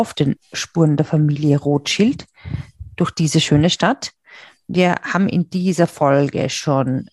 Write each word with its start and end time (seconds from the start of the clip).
auf 0.00 0.14
den 0.14 0.36
Spuren 0.54 0.96
der 0.96 1.04
Familie 1.04 1.58
Rothschild 1.58 2.24
durch 2.96 3.10
diese 3.10 3.38
schöne 3.38 3.68
Stadt. 3.68 4.12
Wir 4.66 4.94
haben 5.02 5.28
in 5.28 5.50
dieser 5.50 5.86
Folge 5.86 6.48
schon 6.48 7.08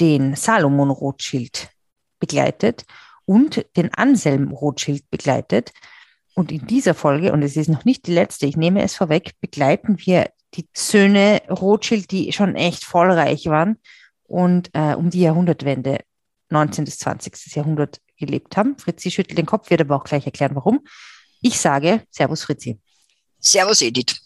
den 0.00 0.34
Salomon 0.34 0.90
Rothschild 0.90 1.68
begleitet 2.18 2.84
und 3.26 3.66
den 3.76 3.92
Anselm 3.92 4.52
Rothschild 4.52 5.08
begleitet. 5.10 5.72
Und 6.34 6.50
in 6.50 6.66
dieser 6.66 6.94
Folge, 6.94 7.32
und 7.32 7.42
es 7.42 7.56
ist 7.56 7.68
noch 7.68 7.84
nicht 7.84 8.06
die 8.06 8.14
letzte, 8.14 8.46
ich 8.46 8.56
nehme 8.56 8.82
es 8.82 8.94
vorweg, 8.94 9.32
begleiten 9.40 9.98
wir 9.98 10.30
die 10.54 10.66
Söhne 10.72 11.42
Rothschild, 11.50 12.10
die 12.10 12.32
schon 12.32 12.56
echt 12.56 12.84
vollreich 12.84 13.46
waren 13.46 13.76
und 14.24 14.70
äh, 14.72 14.94
um 14.94 15.10
die 15.10 15.20
Jahrhundertwende 15.20 15.98
19. 16.48 16.84
bis 16.86 16.98
20. 16.98 17.54
Jahrhundert 17.54 18.00
gelebt 18.16 18.56
haben. 18.56 18.78
Fritzi 18.78 19.10
schüttelt 19.10 19.38
den 19.38 19.46
Kopf, 19.46 19.68
wird 19.70 19.82
aber 19.82 19.96
auch 19.96 20.04
gleich 20.04 20.24
erklären, 20.24 20.54
warum. 20.54 20.80
Ich 21.46 21.60
sage 21.60 22.00
Servus 22.10 22.42
Fritzi. 22.42 22.78
Servus 23.38 23.82
Edith. 23.82 24.16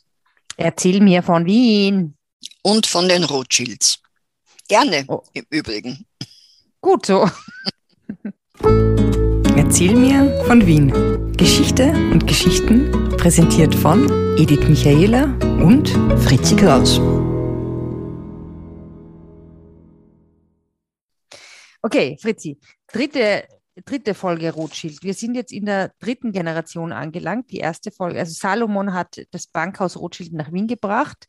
Erzähl 0.56 1.00
mir 1.00 1.20
von 1.20 1.44
Wien. 1.46 2.16
Und 2.62 2.86
von 2.86 3.08
den 3.08 3.24
Rothschilds. 3.24 3.98
Gerne, 4.68 5.04
oh. 5.08 5.22
im 5.32 5.44
Übrigen. 5.50 6.06
Gut 6.80 7.06
so. 7.06 7.28
Erzähl 9.56 9.96
mir 9.96 10.44
von 10.46 10.64
Wien. 10.64 11.32
Geschichte 11.36 11.90
und 12.12 12.24
Geschichten 12.28 12.92
präsentiert 13.16 13.74
von 13.74 14.08
Edith 14.38 14.68
Michaela 14.68 15.24
und 15.60 15.88
Fritzi 16.22 16.54
Kraus. 16.54 17.00
Okay, 21.82 22.16
Fritzi, 22.20 22.60
dritte, 22.86 23.48
dritte 23.84 24.14
Folge 24.14 24.52
Rothschild. 24.52 25.02
Wir 25.02 25.14
sind 25.14 25.34
jetzt 25.34 25.52
in 25.52 25.66
der 25.66 25.92
dritten 25.98 26.32
Generation 26.32 26.92
angelangt. 26.92 27.50
Die 27.50 27.58
erste 27.58 27.90
Folge, 27.90 28.18
also 28.18 28.32
Salomon 28.32 28.94
hat 28.94 29.20
das 29.30 29.46
Bankhaus 29.46 29.96
Rothschild 29.96 30.32
nach 30.32 30.52
Wien 30.52 30.66
gebracht 30.66 31.28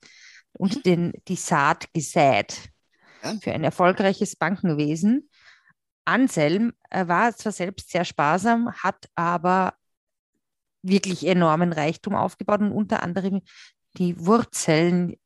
und 0.53 0.77
mhm. 0.77 0.83
den, 0.83 1.13
die 1.27 1.35
Saat 1.35 1.91
gesät 1.93 2.69
ja. 3.23 3.35
für 3.41 3.51
ein 3.51 3.63
erfolgreiches 3.63 4.35
Bankenwesen. 4.35 5.29
Anselm 6.05 6.73
äh, 6.89 7.07
war 7.07 7.35
zwar 7.35 7.51
selbst 7.51 7.91
sehr 7.91 8.05
sparsam, 8.05 8.71
hat 8.73 9.09
aber 9.15 9.73
wirklich 10.81 11.25
enormen 11.27 11.73
Reichtum 11.73 12.15
aufgebaut 12.15 12.61
und 12.61 12.71
unter 12.71 13.03
anderem 13.03 13.41
die 13.97 14.17
Wurzeln, 14.25 15.17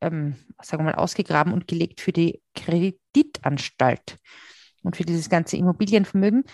ähm, 0.00 0.36
sagen 0.62 0.84
wir 0.84 0.92
mal, 0.92 0.94
ausgegraben 0.94 1.52
und 1.52 1.66
gelegt 1.66 2.00
für 2.00 2.12
die 2.12 2.42
Kreditanstalt 2.54 4.18
und 4.84 4.96
für 4.96 5.04
dieses 5.04 5.28
ganze 5.28 5.56
Immobilienvermögen, 5.56 6.44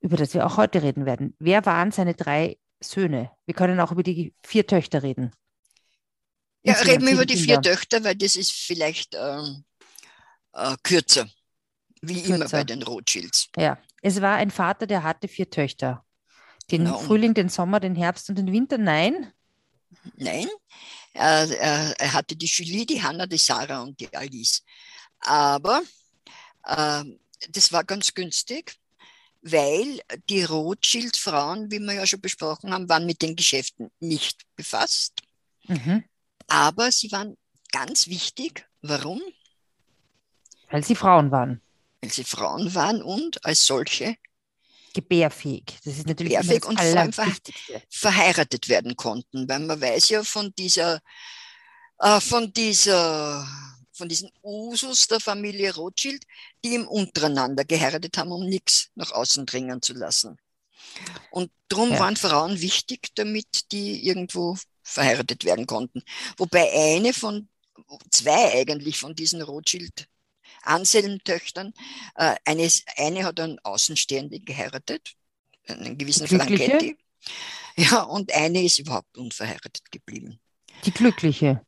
über 0.00 0.16
das 0.16 0.34
wir 0.34 0.44
auch 0.44 0.56
heute 0.58 0.82
reden 0.82 1.06
werden. 1.06 1.34
Wer 1.38 1.64
waren 1.64 1.92
seine 1.92 2.14
drei 2.14 2.58
Söhne? 2.80 3.30
Wir 3.46 3.54
können 3.54 3.80
auch 3.80 3.92
über 3.92 4.02
die 4.02 4.34
vier 4.44 4.66
Töchter 4.66 5.02
reden. 5.02 5.30
Ja, 6.62 6.74
reden 6.74 7.06
wir 7.06 7.14
über 7.14 7.26
die 7.26 7.36
vier 7.36 7.62
Töchter, 7.62 8.02
weil 8.02 8.16
das 8.16 8.34
ist 8.34 8.52
vielleicht 8.52 9.14
äh, 9.14 9.42
äh, 10.52 10.76
kürzer, 10.82 11.28
wie 12.02 12.22
kürzer. 12.22 12.34
immer 12.34 12.48
bei 12.48 12.64
den 12.64 12.82
Rothschilds. 12.82 13.48
Ja, 13.56 13.78
es 14.02 14.20
war 14.20 14.36
ein 14.36 14.50
Vater, 14.50 14.86
der 14.86 15.04
hatte 15.04 15.28
vier 15.28 15.48
Töchter. 15.48 16.04
Den 16.72 16.82
no. 16.82 16.98
Frühling, 16.98 17.34
den 17.34 17.48
Sommer, 17.48 17.78
den 17.78 17.94
Herbst 17.94 18.28
und 18.28 18.36
den 18.36 18.50
Winter? 18.50 18.78
Nein. 18.78 19.32
Nein, 20.16 20.48
er, 21.14 21.48
er, 21.50 21.94
er 22.00 22.12
hatte 22.12 22.36
die 22.36 22.46
Julie, 22.46 22.84
die 22.84 23.02
Hanna, 23.02 23.26
die 23.26 23.38
Sarah 23.38 23.82
und 23.82 23.98
die 24.00 24.12
Alice. 24.14 24.62
Aber 25.20 25.82
das 26.66 27.72
war 27.72 27.84
ganz 27.84 28.14
günstig, 28.14 28.74
weil 29.42 30.00
die 30.28 30.42
Rothschild-Frauen, 30.42 31.70
wie 31.70 31.78
wir 31.78 31.94
ja 31.94 32.06
schon 32.06 32.20
besprochen 32.20 32.72
haben, 32.72 32.88
waren 32.88 33.06
mit 33.06 33.22
den 33.22 33.36
Geschäften 33.36 33.90
nicht 34.00 34.42
befasst. 34.56 35.22
Mhm. 35.68 36.04
Aber 36.48 36.90
sie 36.90 37.12
waren 37.12 37.36
ganz 37.72 38.08
wichtig. 38.08 38.66
Warum? 38.82 39.20
Weil 40.70 40.84
sie 40.84 40.96
Frauen 40.96 41.30
waren. 41.30 41.60
Weil 42.00 42.10
sie 42.10 42.24
Frauen 42.24 42.74
waren 42.74 43.02
und 43.02 43.44
als 43.44 43.64
solche 43.64 44.16
gebärfähig. 44.94 45.78
Das 45.84 45.98
ist 45.98 46.06
natürlich 46.06 46.32
gebärfähig 46.32 46.64
und 46.64 46.80
vor 46.80 46.98
allem 46.98 47.12
ver 47.12 47.30
verheiratet 47.90 48.68
werden 48.68 48.96
konnten, 48.96 49.46
weil 49.48 49.60
man 49.60 49.80
weiß 49.80 50.08
ja 50.08 50.24
von 50.24 50.54
dieser, 50.56 51.00
äh, 51.98 52.20
von 52.20 52.52
dieser 52.52 53.46
von 53.96 54.08
diesen 54.08 54.30
Usus 54.42 55.08
der 55.08 55.20
Familie 55.20 55.74
Rothschild, 55.74 56.24
die 56.64 56.74
im 56.74 56.86
untereinander 56.86 57.64
geheiratet 57.64 58.18
haben, 58.18 58.32
um 58.32 58.46
nichts 58.46 58.90
nach 58.94 59.12
außen 59.12 59.46
dringen 59.46 59.82
zu 59.82 59.94
lassen. 59.94 60.38
Und 61.30 61.50
darum 61.68 61.90
ja. 61.90 61.98
waren 61.98 62.16
Frauen 62.16 62.60
wichtig, 62.60 63.10
damit 63.14 63.72
die 63.72 64.06
irgendwo 64.06 64.56
verheiratet 64.82 65.44
werden 65.44 65.66
konnten. 65.66 66.02
Wobei 66.36 66.70
eine 66.72 67.12
von, 67.12 67.48
zwei 68.10 68.52
eigentlich 68.52 68.98
von 68.98 69.14
diesen 69.14 69.42
Rothschild 69.42 70.08
Anselm-Töchtern, 70.62 71.72
äh, 72.16 72.36
eine, 72.44 72.68
eine 72.96 73.24
hat 73.24 73.40
einen 73.40 73.58
Außenstehenden 73.60 74.44
geheiratet, 74.44 75.14
einen 75.66 75.96
gewissen 75.98 76.26
Franchetti. 76.26 76.96
Ja, 77.76 78.02
und 78.02 78.32
eine 78.32 78.64
ist 78.64 78.78
überhaupt 78.78 79.16
unverheiratet 79.18 79.90
geblieben. 79.90 80.40
Die 80.84 80.92
Glückliche. 80.92 81.64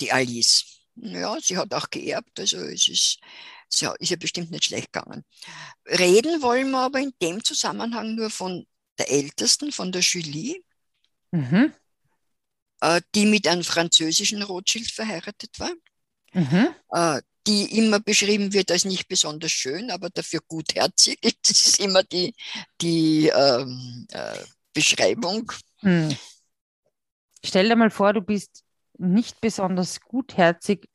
Die 0.00 0.12
Alice. 0.12 0.77
Ja, 1.00 1.36
sie 1.40 1.56
hat 1.56 1.72
auch 1.74 1.90
geerbt, 1.90 2.38
also 2.40 2.58
es 2.58 2.88
ist, 2.88 3.18
es 3.70 3.82
ist 3.98 4.10
ja 4.10 4.16
bestimmt 4.16 4.50
nicht 4.50 4.64
schlecht 4.64 4.92
gegangen. 4.92 5.24
Reden 5.86 6.42
wollen 6.42 6.70
wir 6.70 6.80
aber 6.80 7.00
in 7.00 7.12
dem 7.22 7.42
Zusammenhang 7.44 8.14
nur 8.14 8.30
von 8.30 8.66
der 8.98 9.10
Ältesten, 9.10 9.70
von 9.70 9.92
der 9.92 10.02
Julie, 10.02 10.60
mhm. 11.30 11.72
äh, 12.80 13.00
die 13.14 13.26
mit 13.26 13.46
einem 13.46 13.64
französischen 13.64 14.42
Rothschild 14.42 14.90
verheiratet 14.90 15.58
war, 15.58 15.72
mhm. 16.32 16.74
äh, 16.90 17.22
die 17.46 17.78
immer 17.78 18.00
beschrieben 18.00 18.52
wird 18.52 18.70
als 18.70 18.84
nicht 18.84 19.08
besonders 19.08 19.52
schön, 19.52 19.90
aber 19.90 20.10
dafür 20.10 20.40
gutherzig. 20.46 21.18
Das 21.42 21.66
ist 21.66 21.80
immer 21.80 22.02
die, 22.02 22.34
die 22.80 23.28
ähm, 23.28 24.06
äh, 24.10 24.44
Beschreibung. 24.74 25.50
Hm. 25.78 26.14
Stell 27.42 27.68
dir 27.68 27.76
mal 27.76 27.90
vor, 27.90 28.12
du 28.12 28.20
bist 28.20 28.64
nicht 28.98 29.40
besonders 29.40 30.00
gutherzig 30.00 30.88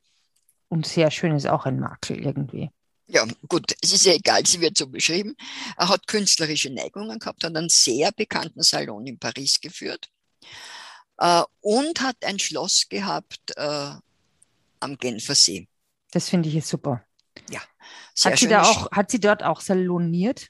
und 0.68 0.86
sehr 0.86 1.10
schön 1.10 1.34
ist 1.34 1.46
auch 1.46 1.66
ein 1.66 1.78
Makel 1.78 2.24
irgendwie. 2.24 2.70
Ja, 3.06 3.26
gut, 3.48 3.74
es 3.82 3.92
ist 3.92 4.06
ja 4.06 4.14
egal, 4.14 4.46
sie 4.46 4.60
wird 4.60 4.78
so 4.78 4.86
beschrieben. 4.86 5.36
Er 5.76 5.88
hat 5.88 6.06
künstlerische 6.06 6.70
Neigungen 6.70 7.18
gehabt, 7.18 7.44
hat 7.44 7.54
einen 7.54 7.68
sehr 7.68 8.12
bekannten 8.12 8.62
Salon 8.62 9.06
in 9.06 9.18
Paris 9.18 9.60
geführt 9.60 10.08
äh, 11.18 11.42
und 11.60 12.00
hat 12.00 12.16
ein 12.24 12.38
Schloss 12.38 12.88
gehabt 12.88 13.56
äh, 13.56 13.90
am 14.80 14.98
Genfersee. 14.98 15.68
Das 16.12 16.28
finde 16.28 16.48
ich 16.48 16.54
jetzt 16.54 16.68
super. 16.68 17.04
Ja. 17.50 17.60
Hat 18.24 18.38
sie, 18.38 18.48
da 18.48 18.62
auch, 18.62 18.90
hat 18.92 19.10
sie 19.10 19.20
dort 19.20 19.42
auch 19.42 19.60
saloniert? 19.60 20.48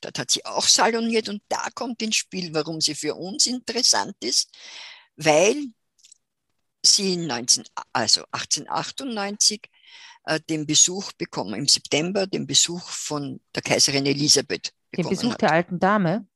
Dort 0.00 0.18
hat 0.18 0.30
sie 0.30 0.44
auch 0.44 0.66
saloniert 0.66 1.28
und 1.28 1.42
da 1.48 1.68
kommt 1.74 2.02
ins 2.02 2.16
Spiel, 2.16 2.52
warum 2.52 2.80
sie 2.80 2.94
für 2.94 3.14
uns 3.14 3.46
interessant 3.46 4.16
ist, 4.20 4.50
weil 5.16 5.66
sie 6.82 7.16
19, 7.16 7.64
also 7.92 8.22
1898 8.32 9.62
äh, 10.24 10.40
den 10.48 10.66
Besuch 10.66 11.12
bekommen, 11.12 11.54
im 11.54 11.68
September 11.68 12.26
den 12.26 12.46
Besuch 12.46 12.88
von 12.88 13.40
der 13.54 13.62
Kaiserin 13.62 14.06
Elisabeth. 14.06 14.72
Den 14.96 15.08
Besuch 15.08 15.32
hat. 15.32 15.42
der 15.42 15.52
alten 15.52 15.78
Dame? 15.78 16.26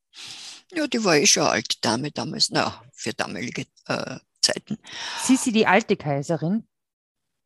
Ja, 0.73 0.87
die 0.87 1.03
war 1.05 1.17
eh 1.17 1.27
schon 1.27 1.45
alte 1.45 1.77
Dame 1.81 2.11
damals, 2.11 2.51
na, 2.51 2.83
für 2.93 3.13
damalige 3.13 3.67
äh, 3.87 4.19
Zeiten. 4.41 4.79
Sie 5.25 5.35
ist 5.35 5.45
sie 5.45 5.53
die 5.53 5.67
alte 5.67 5.97
Kaiserin? 5.97 6.67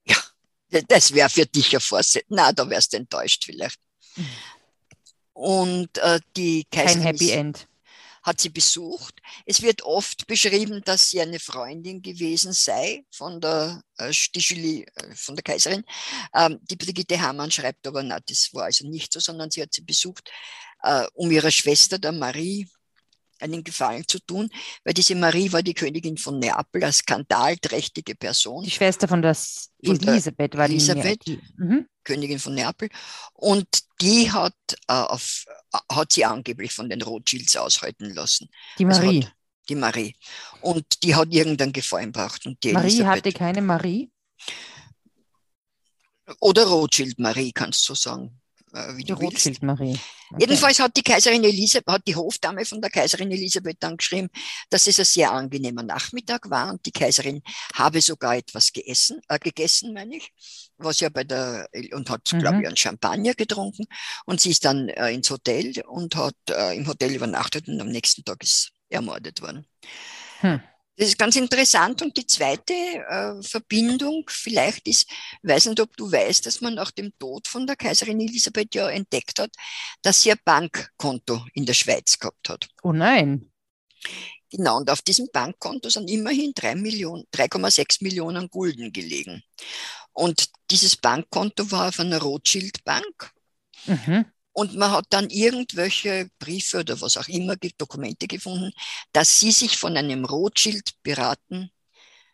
Ja, 0.04 0.16
das 0.88 1.12
wäre 1.12 1.28
für 1.28 1.46
dich 1.46 1.72
ja 1.72 1.80
Vorsatz. 1.80 2.24
Na, 2.28 2.52
da 2.52 2.68
wärst 2.68 2.92
du 2.92 2.98
enttäuscht 2.98 3.44
vielleicht. 3.44 3.80
Mhm. 4.16 4.26
Und 5.32 5.98
äh, 5.98 6.20
die 6.36 6.64
Kaiserin. 6.70 7.02
Kein 7.02 7.02
Happy 7.02 7.30
End 7.30 7.66
hat 8.22 8.40
sie 8.40 8.50
besucht. 8.50 9.20
Es 9.46 9.62
wird 9.62 9.82
oft 9.82 10.26
beschrieben, 10.26 10.82
dass 10.84 11.10
sie 11.10 11.20
eine 11.20 11.38
Freundin 11.40 12.02
gewesen 12.02 12.52
sei 12.52 13.04
von 13.10 13.40
der, 13.40 13.82
äh, 13.98 14.10
Julie, 14.10 14.84
äh, 14.94 15.14
von 15.14 15.36
der 15.36 15.42
Kaiserin. 15.42 15.84
Ähm, 16.34 16.58
die 16.62 16.76
Brigitte 16.76 17.20
Hamann 17.20 17.50
schreibt 17.50 17.86
aber, 17.86 18.02
na, 18.02 18.20
das 18.20 18.50
war 18.52 18.64
also 18.64 18.86
nicht 18.88 19.12
so, 19.12 19.20
sondern 19.20 19.50
sie 19.50 19.62
hat 19.62 19.72
sie 19.72 19.82
besucht, 19.82 20.30
äh, 20.82 21.06
um 21.14 21.30
ihrer 21.30 21.50
Schwester, 21.50 21.98
der 21.98 22.12
Marie, 22.12 22.68
einen 23.40 23.64
Gefallen 23.64 24.06
zu 24.06 24.18
tun, 24.20 24.48
weil 24.84 24.94
diese 24.94 25.14
Marie 25.14 25.52
war 25.52 25.62
die 25.62 25.74
Königin 25.74 26.16
von 26.16 26.38
Neapel, 26.38 26.82
eine 26.82 26.92
skandalträchtige 26.92 28.14
Person. 28.14 28.64
Die 28.64 28.70
Schwester 28.70 29.08
von 29.08 29.22
der 29.22 29.36
Elisabeth 29.82 30.56
war 30.56 30.66
Elisabeth, 30.66 31.26
die. 31.26 31.40
Mhm. 31.56 31.86
Königin 32.04 32.38
von 32.38 32.54
Neapel. 32.54 32.88
Und 33.34 33.66
die 34.00 34.30
hat, 34.30 34.54
äh, 34.88 34.92
auf, 34.92 35.44
äh, 35.72 35.78
hat 35.92 36.12
sie 36.12 36.24
angeblich 36.24 36.72
von 36.72 36.88
den 36.88 37.02
Rothschilds 37.02 37.56
aushalten 37.56 38.14
lassen. 38.14 38.48
Die 38.78 38.86
also 38.86 39.02
Marie. 39.02 39.18
Also 39.18 39.28
die 39.68 39.74
Marie. 39.74 40.16
Und 40.60 41.02
die 41.02 41.14
hat 41.14 41.32
irgendeinen 41.32 41.72
Gefallen 41.72 42.12
braucht. 42.12 42.46
Und 42.46 42.62
die 42.64 42.72
Marie 42.72 42.86
Elisabeth, 42.88 43.16
hatte 43.16 43.32
keine 43.32 43.62
Marie? 43.62 44.10
Oder 46.40 46.64
Rothschild 46.64 47.18
Marie, 47.18 47.52
kannst 47.52 47.88
du 47.88 47.94
sagen. 47.94 48.39
Äh, 48.72 48.96
wie 48.96 49.04
Die 49.04 49.12
du 49.12 49.18
willst. 49.20 49.34
Rothschild 49.34 49.62
Marie. 49.62 49.98
Okay. 50.30 50.40
Jedenfalls 50.40 50.78
hat 50.78 50.96
die 50.96 51.02
Kaiserin 51.02 51.42
Elisabeth, 51.44 51.88
hat 51.92 52.06
die 52.06 52.14
Hofdame 52.16 52.64
von 52.64 52.80
der 52.80 52.90
Kaiserin 52.90 53.30
Elisabeth 53.32 53.78
dann 53.80 53.96
geschrieben, 53.96 54.28
dass 54.70 54.86
es 54.86 54.98
ein 54.98 55.04
sehr 55.04 55.32
angenehmer 55.32 55.82
Nachmittag 55.82 56.48
war 56.50 56.70
und 56.70 56.84
die 56.86 56.92
Kaiserin 56.92 57.42
habe 57.74 58.00
sogar 58.00 58.36
etwas 58.36 58.72
gegessen, 58.72 59.20
äh, 59.28 59.38
gegessen, 59.38 59.92
meine 59.92 60.16
ich, 60.16 60.32
was 60.78 61.00
ja 61.00 61.08
bei 61.08 61.24
der, 61.24 61.68
und 61.92 62.08
hat, 62.10 62.32
Mhm. 62.32 62.38
glaube 62.38 62.60
ich, 62.60 62.66
einen 62.66 62.76
Champagner 62.76 63.34
getrunken 63.34 63.86
und 64.26 64.40
sie 64.40 64.50
ist 64.50 64.64
dann 64.64 64.88
äh, 64.88 65.10
ins 65.10 65.30
Hotel 65.30 65.72
und 65.88 66.14
hat 66.16 66.34
äh, 66.50 66.76
im 66.76 66.86
Hotel 66.86 67.14
übernachtet 67.14 67.68
und 67.68 67.80
am 67.80 67.88
nächsten 67.88 68.24
Tag 68.24 68.42
ist 68.42 68.70
ermordet 68.88 69.40
worden. 69.42 69.66
Hm. 70.40 70.60
Das 70.96 71.08
ist 71.08 71.18
ganz 71.18 71.36
interessant. 71.36 72.02
Und 72.02 72.16
die 72.16 72.26
zweite 72.26 72.72
äh, 72.74 73.42
Verbindung 73.42 74.24
vielleicht 74.28 74.86
ist, 74.86 75.08
weiß 75.42 75.66
nicht, 75.66 75.80
ob 75.80 75.96
du 75.96 76.10
weißt, 76.10 76.44
dass 76.44 76.60
man 76.60 76.74
nach 76.74 76.90
dem 76.90 77.12
Tod 77.18 77.48
von 77.48 77.66
der 77.66 77.76
Kaiserin 77.76 78.20
Elisabeth 78.20 78.74
ja 78.74 78.90
entdeckt 78.90 79.38
hat, 79.38 79.50
dass 80.02 80.22
sie 80.22 80.32
ein 80.32 80.38
Bankkonto 80.44 81.46
in 81.54 81.64
der 81.64 81.74
Schweiz 81.74 82.18
gehabt 82.18 82.48
hat. 82.48 82.68
Oh 82.82 82.92
nein. 82.92 83.50
Genau, 84.50 84.78
und 84.78 84.90
auf 84.90 85.00
diesem 85.02 85.28
Bankkonto 85.32 85.88
sind 85.88 86.10
immerhin 86.10 86.52
3 86.54 86.74
Millionen, 86.74 87.24
3,6 87.32 88.02
Millionen 88.02 88.48
Gulden 88.48 88.92
gelegen. 88.92 89.42
Und 90.12 90.50
dieses 90.70 90.96
Bankkonto 90.96 91.70
war 91.70 91.88
auf 91.88 92.00
einer 92.00 92.20
Rothschild-Bank. 92.20 93.30
Mhm. 93.86 94.26
Und 94.60 94.76
man 94.76 94.90
hat 94.90 95.06
dann 95.08 95.30
irgendwelche 95.30 96.28
Briefe 96.38 96.80
oder 96.80 97.00
was 97.00 97.16
auch 97.16 97.28
immer, 97.28 97.56
Dokumente 97.78 98.26
gefunden, 98.26 98.72
dass 99.12 99.40
sie 99.40 99.52
sich 99.52 99.78
von 99.78 99.96
einem 99.96 100.26
Rothschild 100.26 100.90
beraten 101.02 101.70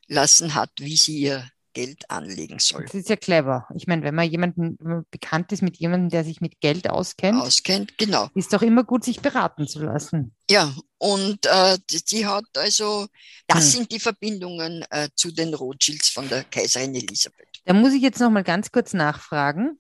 lassen 0.09 0.55
hat, 0.57 0.71
wie 0.79 0.97
sie 0.97 1.19
ihr 1.19 1.49
Geld 1.73 2.11
anlegen 2.11 2.59
soll. 2.59 2.85
Das 2.87 2.95
ist 2.95 3.09
ja 3.09 3.15
clever. 3.15 3.69
Ich 3.77 3.87
meine, 3.87 4.03
wenn 4.03 4.15
man 4.17 4.29
jemanden 4.29 4.77
wenn 4.81 4.91
man 4.91 5.07
bekannt 5.11 5.53
ist 5.53 5.63
mit 5.63 5.77
jemandem, 5.77 6.09
der 6.09 6.25
sich 6.25 6.41
mit 6.41 6.59
Geld 6.61 6.91
auskennt, 6.91 7.41
Auskennt, 7.41 7.97
genau. 7.97 8.29
ist 8.35 8.53
doch 8.53 8.63
immer 8.63 8.83
gut, 8.83 9.05
sich 9.05 9.21
beraten 9.21 9.69
zu 9.69 9.85
lassen. 9.85 10.35
Ja, 10.51 10.75
und 10.99 11.47
äh, 11.47 11.79
die- 11.89 12.01
sie 12.05 12.27
hat 12.27 12.47
also, 12.57 13.07
das 13.47 13.67
Hm. 13.67 13.71
sind 13.73 13.93
die 13.93 14.01
Verbindungen 14.01 14.85
äh, 14.91 15.11
zu 15.15 15.31
den 15.31 15.55
Rothschilds 15.55 16.09
von 16.09 16.29
der 16.29 16.43
Kaiserin 16.45 16.93
Elisabeth. 16.97 17.61
Da 17.67 17.73
muss 17.73 17.93
ich 17.93 18.03
jetzt 18.03 18.19
noch 18.19 18.31
mal 18.31 18.43
ganz 18.43 18.73
kurz 18.73 18.95
nachfragen. 18.95 19.79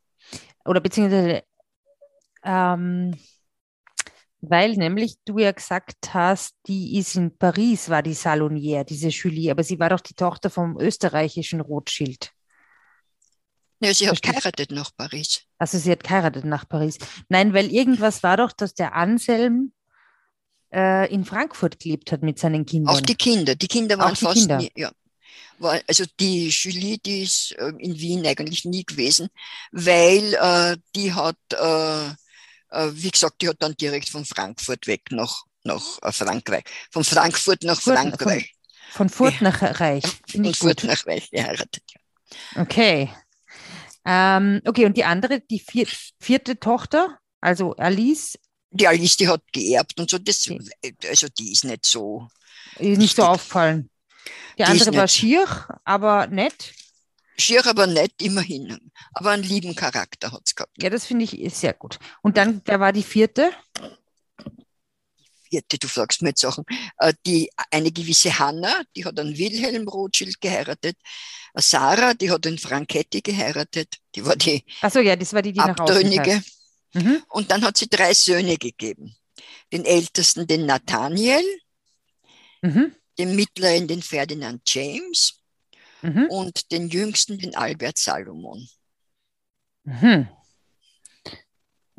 Oder 0.64 0.80
beziehungsweise, 0.80 1.42
ähm, 2.46 3.14
weil 4.40 4.74
nämlich 4.76 5.16
du 5.24 5.38
ja 5.38 5.52
gesagt 5.52 6.14
hast, 6.14 6.54
die 6.66 6.98
ist 6.98 7.16
in 7.16 7.36
Paris, 7.36 7.88
war 7.88 8.02
die 8.02 8.14
Salonière, 8.14 8.84
diese 8.84 9.08
Julie, 9.08 9.50
aber 9.50 9.64
sie 9.64 9.78
war 9.78 9.90
doch 9.90 10.00
die 10.00 10.14
Tochter 10.14 10.50
vom 10.50 10.78
österreichischen 10.78 11.60
Rothschild. 11.60 12.30
Ja, 13.80 13.92
sie 13.92 14.08
hat 14.08 14.22
geheiratet 14.22 14.70
nach 14.70 14.90
Paris. 14.96 15.42
Also 15.58 15.78
sie 15.78 15.90
hat 15.90 16.02
geheiratet 16.02 16.44
nach 16.44 16.66
Paris. 16.68 16.98
Nein, 17.28 17.52
weil 17.52 17.70
irgendwas 17.70 18.22
war 18.22 18.36
doch, 18.36 18.52
dass 18.52 18.72
der 18.72 18.94
Anselm 18.94 19.72
äh, 20.72 21.12
in 21.12 21.24
Frankfurt 21.24 21.78
gelebt 21.78 22.12
hat 22.12 22.22
mit 22.22 22.38
seinen 22.38 22.64
Kindern. 22.64 22.94
Auch 22.94 23.00
die 23.00 23.14
Kinder, 23.14 23.54
die 23.54 23.68
Kinder 23.68 23.96
Auch 23.96 24.00
waren 24.00 24.14
die 24.14 24.24
fast 24.24 24.38
Kinder. 24.38 24.58
nie, 24.58 24.70
ja. 24.76 24.92
War, 25.58 25.80
also 25.86 26.04
die 26.20 26.48
Julie, 26.48 26.98
die 26.98 27.22
ist 27.22 27.52
äh, 27.58 27.72
in 27.78 27.98
Wien 27.98 28.26
eigentlich 28.26 28.64
nie 28.64 28.84
gewesen, 28.84 29.28
weil 29.72 30.34
äh, 30.34 30.76
die 30.94 31.12
hat, 31.12 31.36
äh, 31.52 32.14
wie 32.94 33.10
gesagt, 33.10 33.42
die 33.42 33.48
hat 33.48 33.56
dann 33.60 33.74
direkt 33.76 34.08
von 34.08 34.24
Frankfurt 34.24 34.86
weg 34.86 35.02
nach, 35.10 35.44
nach 35.64 35.98
äh, 36.02 36.12
Frankreich. 36.12 36.64
Von 36.90 37.04
Frankfurt 37.04 37.62
nach 37.64 37.80
Frankreich. 37.80 38.52
Von 38.90 39.08
Furt 39.08 39.40
nach 39.42 39.60
Reich. 39.80 40.04
Finde 40.26 40.54
Von 40.54 40.54
Furt 40.54 40.84
nach 40.84 41.06
Reich 41.06 41.30
geheiratet. 41.30 41.82
ja. 41.90 42.00
Okay. 42.62 43.12
Ähm, 44.04 44.62
okay, 44.66 44.86
und 44.86 44.96
die 44.96 45.04
andere, 45.04 45.40
die 45.40 45.58
vier, 45.58 45.86
vierte 46.20 46.58
Tochter, 46.58 47.18
also 47.40 47.74
Alice, 47.76 48.38
Die 48.70 48.86
Alice, 48.86 49.16
die 49.16 49.28
hat 49.28 49.42
geerbt 49.52 49.98
und 49.98 50.10
so, 50.10 50.18
das, 50.18 50.48
also 51.08 51.28
die 51.38 51.52
ist 51.52 51.64
nicht 51.64 51.86
so. 51.86 52.28
ist 52.78 52.98
nicht 52.98 53.16
so 53.16 53.22
Richtig. 53.22 53.24
aufgefallen. 53.24 53.90
Die 54.58 54.62
Die 54.62 54.64
andere 54.64 54.94
war 54.94 55.08
schier, 55.08 55.46
aber 55.84 56.26
nett. 56.28 56.72
Schier 57.38 57.66
aber 57.66 57.86
nicht, 57.86 58.22
immerhin. 58.22 58.90
Aber 59.12 59.30
einen 59.30 59.42
lieben 59.42 59.74
Charakter 59.74 60.32
hat 60.32 60.42
es 60.44 60.54
gehabt. 60.54 60.72
Ja, 60.82 60.90
das 60.90 61.06
finde 61.06 61.24
ich 61.24 61.38
ist 61.38 61.60
sehr 61.60 61.74
gut. 61.74 61.98
Und 62.22 62.36
dann, 62.36 62.62
wer 62.64 62.80
war 62.80 62.92
die 62.92 63.02
vierte? 63.02 63.50
Vierte, 65.48 65.78
du 65.78 65.86
fragst 65.86 66.22
mir 66.22 66.30
jetzt 66.30 66.40
Sachen. 66.40 66.64
Äh, 66.98 67.14
Die, 67.24 67.50
eine 67.70 67.92
gewisse 67.92 68.36
Hanna, 68.38 68.82
die 68.96 69.04
hat 69.04 69.18
einen 69.20 69.36
Wilhelm 69.38 69.86
Rothschild 69.86 70.40
geheiratet. 70.40 70.96
Eine 71.54 71.62
Sarah, 71.62 72.14
die 72.14 72.30
hat 72.30 72.46
einen 72.46 72.58
Franchetti 72.58 73.20
geheiratet. 73.20 73.96
Die 74.14 74.24
war 74.24 74.36
die 74.36 74.64
Achso, 74.80 74.98
ja, 75.00 75.14
das 75.14 75.32
war 75.32 75.42
die, 75.42 75.52
die 75.52 75.60
Abtrünnige. 75.60 76.42
Mhm. 76.94 77.22
Und 77.28 77.50
dann 77.50 77.62
hat 77.62 77.76
sie 77.76 77.88
drei 77.88 78.12
Söhne 78.14 78.56
gegeben. 78.56 79.14
Den 79.72 79.84
ältesten, 79.84 80.46
den 80.46 80.66
Nathaniel, 80.66 81.44
Mhm. 82.62 82.94
den 83.18 83.36
mittleren, 83.36 83.86
den 83.86 84.02
Ferdinand 84.02 84.62
James 84.66 85.35
Mhm. 86.06 86.26
und 86.30 86.70
den 86.72 86.88
jüngsten, 86.88 87.38
den 87.38 87.54
Albert 87.56 87.98
Salomon. 87.98 88.68
Mhm. 89.84 90.28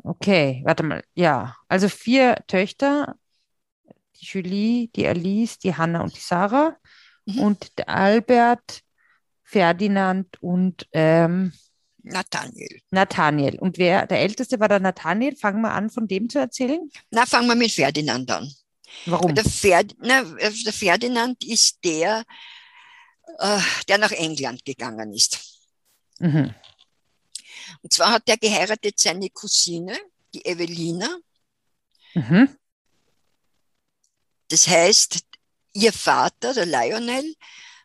Okay, 0.02 0.62
warte 0.64 0.82
mal. 0.82 1.02
Ja, 1.14 1.56
also 1.68 1.88
vier 1.88 2.36
Töchter, 2.46 3.16
die 4.16 4.24
Julie, 4.24 4.88
die 4.88 5.06
Alice, 5.06 5.58
die 5.58 5.74
Hanna 5.74 6.02
und 6.02 6.16
die 6.16 6.20
Sarah 6.20 6.76
Mhm. 7.26 7.38
und 7.40 7.78
der 7.78 7.88
Albert, 7.90 8.80
Ferdinand 9.44 10.42
und 10.42 10.86
ähm, 10.92 11.52
Nathaniel. 12.02 12.80
Nathaniel. 12.90 13.58
Und 13.58 13.76
wer, 13.76 14.06
der 14.06 14.20
Älteste 14.20 14.60
war 14.60 14.68
der 14.68 14.80
Nathaniel. 14.80 15.36
Fangen 15.36 15.60
wir 15.60 15.72
an, 15.72 15.90
von 15.90 16.08
dem 16.08 16.30
zu 16.30 16.38
erzählen. 16.38 16.88
Na, 17.10 17.26
fangen 17.26 17.48
wir 17.48 17.54
mit 17.54 17.70
Ferdinand 17.70 18.30
an. 18.30 18.50
Warum? 19.04 19.34
Der, 19.34 19.44
Ferd, 19.44 19.94
na, 20.00 20.22
der 20.22 20.72
Ferdinand 20.72 21.44
ist 21.44 21.84
der, 21.84 22.24
der 23.88 23.98
nach 23.98 24.12
England 24.12 24.64
gegangen 24.64 25.12
ist. 25.12 25.38
Mhm. 26.18 26.54
Und 27.82 27.92
zwar 27.92 28.12
hat 28.12 28.28
er 28.28 28.36
geheiratet 28.36 28.98
seine 28.98 29.30
Cousine, 29.30 29.98
die 30.34 30.44
Evelina. 30.44 31.18
Mhm. 32.14 32.56
Das 34.48 34.66
heißt, 34.66 35.20
ihr 35.74 35.92
Vater, 35.92 36.54
der 36.54 36.66
Lionel, 36.66 37.34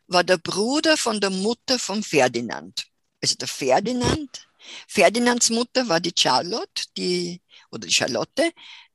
war 0.08 0.24
der 0.24 0.38
Bruder 0.38 0.98
von 0.98 1.20
der 1.20 1.30
Mutter 1.30 1.80
von 1.80 2.04
Ferdinand. 2.04 2.88
Also 3.22 3.36
der 3.36 3.48
Ferdinand. 3.48 4.48
Ferdinands 4.88 5.50
Mutter 5.50 5.88
war 5.90 6.00
die 6.00 6.14
Charlotte, 6.16 6.86
die, 6.98 7.42
oder 7.72 7.88
die 7.88 7.94
Charlotte, 7.94 8.52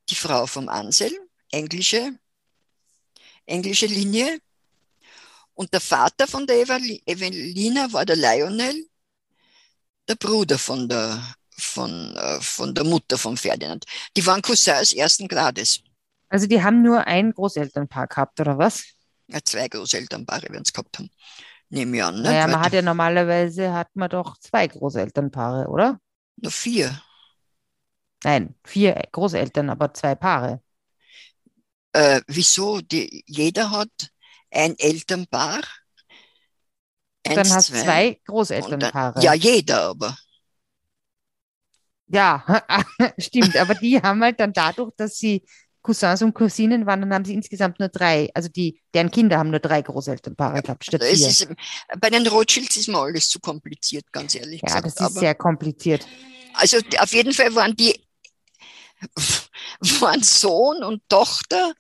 die 0.09 0.15
Frau 0.15 0.47
vom 0.47 0.69
Anselm, 0.69 1.15
englische, 1.51 2.19
englische 3.47 3.87
Linie. 3.87 4.41
Und 5.59 5.73
der 5.73 5.81
Vater 5.81 6.29
von 6.29 6.47
der 6.47 6.65
Eveli- 6.65 7.03
Evelina 7.05 7.93
war 7.93 8.07
der 8.07 8.15
Lionel, 8.15 8.87
der 10.09 10.15
Bruder 10.15 10.57
von 10.57 10.89
der, 10.89 11.21
von, 11.51 12.17
äh, 12.17 12.41
von 12.41 12.73
der 12.73 12.85
Mutter 12.85 13.19
von 13.19 13.37
Ferdinand. 13.37 13.85
Die 14.17 14.25
waren 14.25 14.41
Cousins 14.41 14.93
ersten 14.93 15.27
Grades. 15.27 15.81
Also 16.29 16.47
die 16.47 16.63
haben 16.63 16.81
nur 16.83 17.05
ein 17.09 17.33
Großelternpaar 17.33 18.07
gehabt, 18.07 18.39
oder 18.39 18.57
was? 18.57 18.85
Ja, 19.27 19.41
zwei 19.45 19.67
Großelternpaare 19.67 20.45
werden 20.45 20.63
es 20.65 20.73
gehabt 20.73 20.97
haben. 20.97 21.11
Nehme 21.71 21.97
ich 21.97 22.05
an. 22.05 22.15
Ne? 22.15 22.23
Naja, 22.23 22.47
man 22.47 22.61
hat 22.61 22.73
ja 22.73 22.83
normalerweise 22.83 23.73
hat 23.73 23.89
man 23.95 24.11
doch 24.11 24.39
zwei 24.39 24.69
Großelternpaare, 24.69 25.67
oder? 25.67 25.99
Nur 26.37 26.53
vier. 26.53 27.03
Nein, 28.23 28.55
vier 28.65 29.03
Großeltern, 29.11 29.71
aber 29.71 29.93
zwei 29.93 30.15
Paare. 30.15 30.63
Äh, 31.93 32.21
wieso? 32.29 32.81
Die, 32.81 33.25
jeder 33.27 33.73
hat 33.73 33.91
ein 34.51 34.75
Elternpaar. 34.79 35.61
Dann 37.25 37.39
Eins, 37.39 37.51
hast 37.51 37.69
du 37.71 37.75
zwei 37.75 38.21
Großelternpaare. 38.27 39.23
Ja, 39.23 39.35
jeder 39.35 39.83
aber. 39.83 40.17
Ja, 42.07 42.43
stimmt. 43.19 43.57
Aber 43.57 43.75
die 43.75 44.01
haben 44.01 44.23
halt 44.23 44.41
dann 44.41 44.53
dadurch, 44.53 44.93
dass 44.97 45.19
sie 45.19 45.45
Cousins 45.83 46.23
und 46.23 46.35
Cousinen 46.35 46.87
waren, 46.87 47.01
dann 47.03 47.15
haben 47.15 47.25
sie 47.25 47.35
insgesamt 47.35 47.79
nur 47.79 47.89
drei. 47.89 48.31
Also 48.35 48.49
die, 48.49 48.81
deren 48.95 49.11
Kinder 49.11 49.39
haben 49.39 49.51
nur 49.51 49.61
drei 49.61 49.83
Großelternpaare 49.83 50.63
gehabt 50.63 50.85
statt 50.85 51.03
vier. 51.05 51.29
ist, 51.29 51.49
bei 52.01 52.11
den 52.11 52.27
Rothschilds 52.27 52.77
ist 52.77 52.89
mir 52.89 52.99
alles 52.99 53.29
zu 53.29 53.41
kompliziert, 53.41 54.05
ganz 54.13 54.35
ehrlich 54.35 54.63
Ja, 54.63 54.67
gesagt. 54.67 54.87
das 54.87 54.95
ist 54.95 55.01
aber, 55.01 55.21
sehr 55.21 55.35
kompliziert. 55.35 56.07
also 56.55 56.79
auf 56.99 57.13
jeden 57.13 57.33
Fall 57.33 57.55
waren 57.55 57.77
die 57.77 57.95
waren 60.01 60.23
Sohn 60.23 60.83
und 60.83 61.03
Tochter 61.09 61.73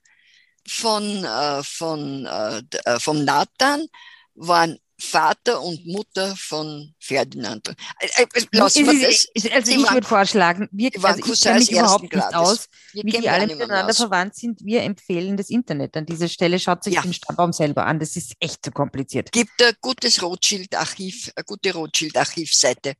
von, 0.68 1.24
äh, 1.24 1.62
von, 1.64 2.26
äh, 2.26 2.62
äh, 2.84 3.00
vom 3.00 3.24
Nathan, 3.24 3.86
waren 4.34 4.78
Vater 5.00 5.62
und 5.62 5.86
Mutter 5.86 6.34
von 6.36 6.92
Ferdinand. 6.98 7.68
Äh, 8.00 8.22
äh, 8.22 8.26
lassen 8.50 8.84
wir 8.86 9.08
Es 9.08 9.26
das. 9.32 9.44
ist- 9.44 9.52
also 9.52 9.70
Die 9.70 9.78
ich 9.78 9.84
waren- 9.86 9.94
würde 9.94 10.06
vorschlagen, 10.08 10.68
wir, 10.72 10.90
also 11.02 11.32
ich 11.32 11.40
kenne 11.40 11.58
mich 11.60 11.70
überhaupt 11.70 12.02
nicht 12.02 12.12
Grades. 12.12 12.34
aus, 12.34 12.66
Wir 12.92 13.04
wie 13.04 13.10
die 13.12 13.28
alle 13.28 13.46
miteinander 13.46 13.94
verwandt 13.94 14.34
sind. 14.34 14.60
Wir 14.64 14.82
empfehlen 14.82 15.36
das 15.36 15.50
Internet 15.50 15.96
an 15.96 16.04
dieser 16.04 16.28
Stelle. 16.28 16.58
Schaut 16.58 16.82
sich 16.82 16.94
Ja. 16.94 17.02
den 17.02 17.14
Stammbaum 17.14 17.52
selber 17.52 17.86
an. 17.86 18.00
Das 18.00 18.16
ist 18.16 18.32
echt 18.40 18.64
zu 18.64 18.72
kompliziert. 18.72 19.30
gibt 19.30 19.62
ein 19.62 19.74
gutes 19.80 20.20
Rothschild-Archiv, 20.20 21.30
eine 21.36 21.44
gute 21.44 21.72
Rothschild-Archivseite. 21.74 22.94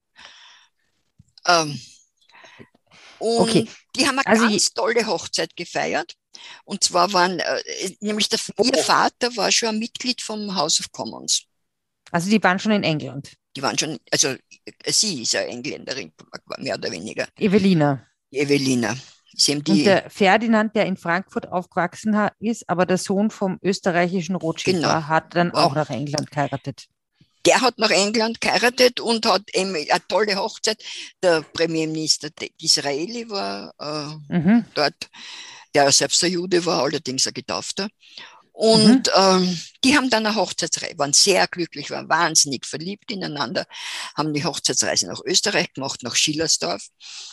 Ähm, 1.47 1.81
Und 3.21 3.41
Okay. 3.51 3.69
die 3.97 4.07
haben 4.07 4.17
eine 4.21 4.27
Also 4.29 4.45
ganz 4.49 4.73
tolle 4.73 5.05
Hochzeit 5.05 5.57
gefeiert. 5.57 6.15
Und 6.65 6.85
zwar 6.85 7.13
waren, 7.13 7.39
äh, 7.41 7.63
nämlich 8.01 8.29
der, 8.29 8.39
ihr 8.63 8.73
Oh. 8.77 8.83
Vater 8.83 9.35
war 9.37 9.51
schon 9.53 9.71
ein 9.71 9.79
Mitglied 9.79 10.21
vom 10.23 10.55
House 10.55 10.81
of 10.81 10.91
Commons. 10.93 11.43
Also 12.11 12.31
die 12.31 12.43
waren 12.43 12.59
schon 12.59 12.73
in 12.73 12.85
England. 12.85 13.33
Die 13.57 13.63
waren 13.63 13.79
schon, 13.79 13.99
also 14.11 14.29
äh, 14.29 14.37
sie 14.93 15.23
ist 15.23 15.33
ja 15.33 15.41
Engländerin, 15.43 16.13
mehr 16.59 16.75
oder 16.77 16.91
weniger, 16.91 17.27
Evelina. 17.39 18.07
Evelina. 18.31 18.97
Und 19.47 19.69
der 19.69 20.11
Ferdinand, 20.11 20.75
der 20.75 20.87
in 20.87 20.97
Frankfurt 20.97 21.53
aufgewachsen 21.53 22.17
ist, 22.41 22.69
aber 22.69 22.87
der 22.87 22.99
Sohn 22.99 23.31
vom 23.31 23.59
österreichischen 23.63 24.35
Rothschild 24.35 24.77
Genau. 24.79 24.89
war, 24.89 25.07
hat 25.09 25.37
dann 25.37 25.53
Wow. 25.53 25.59
auch 25.59 25.75
nach 25.75 25.91
England 25.91 26.31
geheiratet. 26.31 26.87
der 27.47 27.61
hat 27.61 27.79
nach 27.79 27.91
England 27.91 28.41
geheiratet 28.41 29.01
und 29.01 29.25
hat 29.25 29.43
eine 29.57 29.87
tolle 30.09 30.35
Hochzeit. 30.37 30.83
Der 31.23 31.43
Premierminister 31.43 32.31
Disraeli 32.61 33.31
war 33.31 33.73
äh, 33.79 34.37
Mhm. 34.39 34.65
dort, 34.75 35.09
der 35.75 35.91
selbst 35.93 36.23
ein 36.25 36.33
Jude 36.33 36.65
war, 36.65 36.83
allerdings 36.83 37.27
ein 37.27 37.35
Getaufter. 37.35 37.89
Und 38.53 39.09
ähm, 39.15 39.57
die 39.85 39.97
haben 39.97 40.11
dann 40.11 40.27
eine 40.27 40.35
Hochzeitsreise, 40.35 40.99
waren 40.99 41.13
sehr 41.13 41.47
glücklich, 41.47 41.91
waren 41.91 42.09
wahnsinnig 42.09 42.67
verliebt 42.67 43.13
ineinander, 43.13 43.67
haben 44.17 44.35
die 44.35 44.45
Hochzeitsreise 44.45 45.07
nach 45.07 45.21
Österreich 45.25 45.73
gemacht, 45.75 46.03
nach 46.03 46.17
Schillersdorf, 46.17 46.85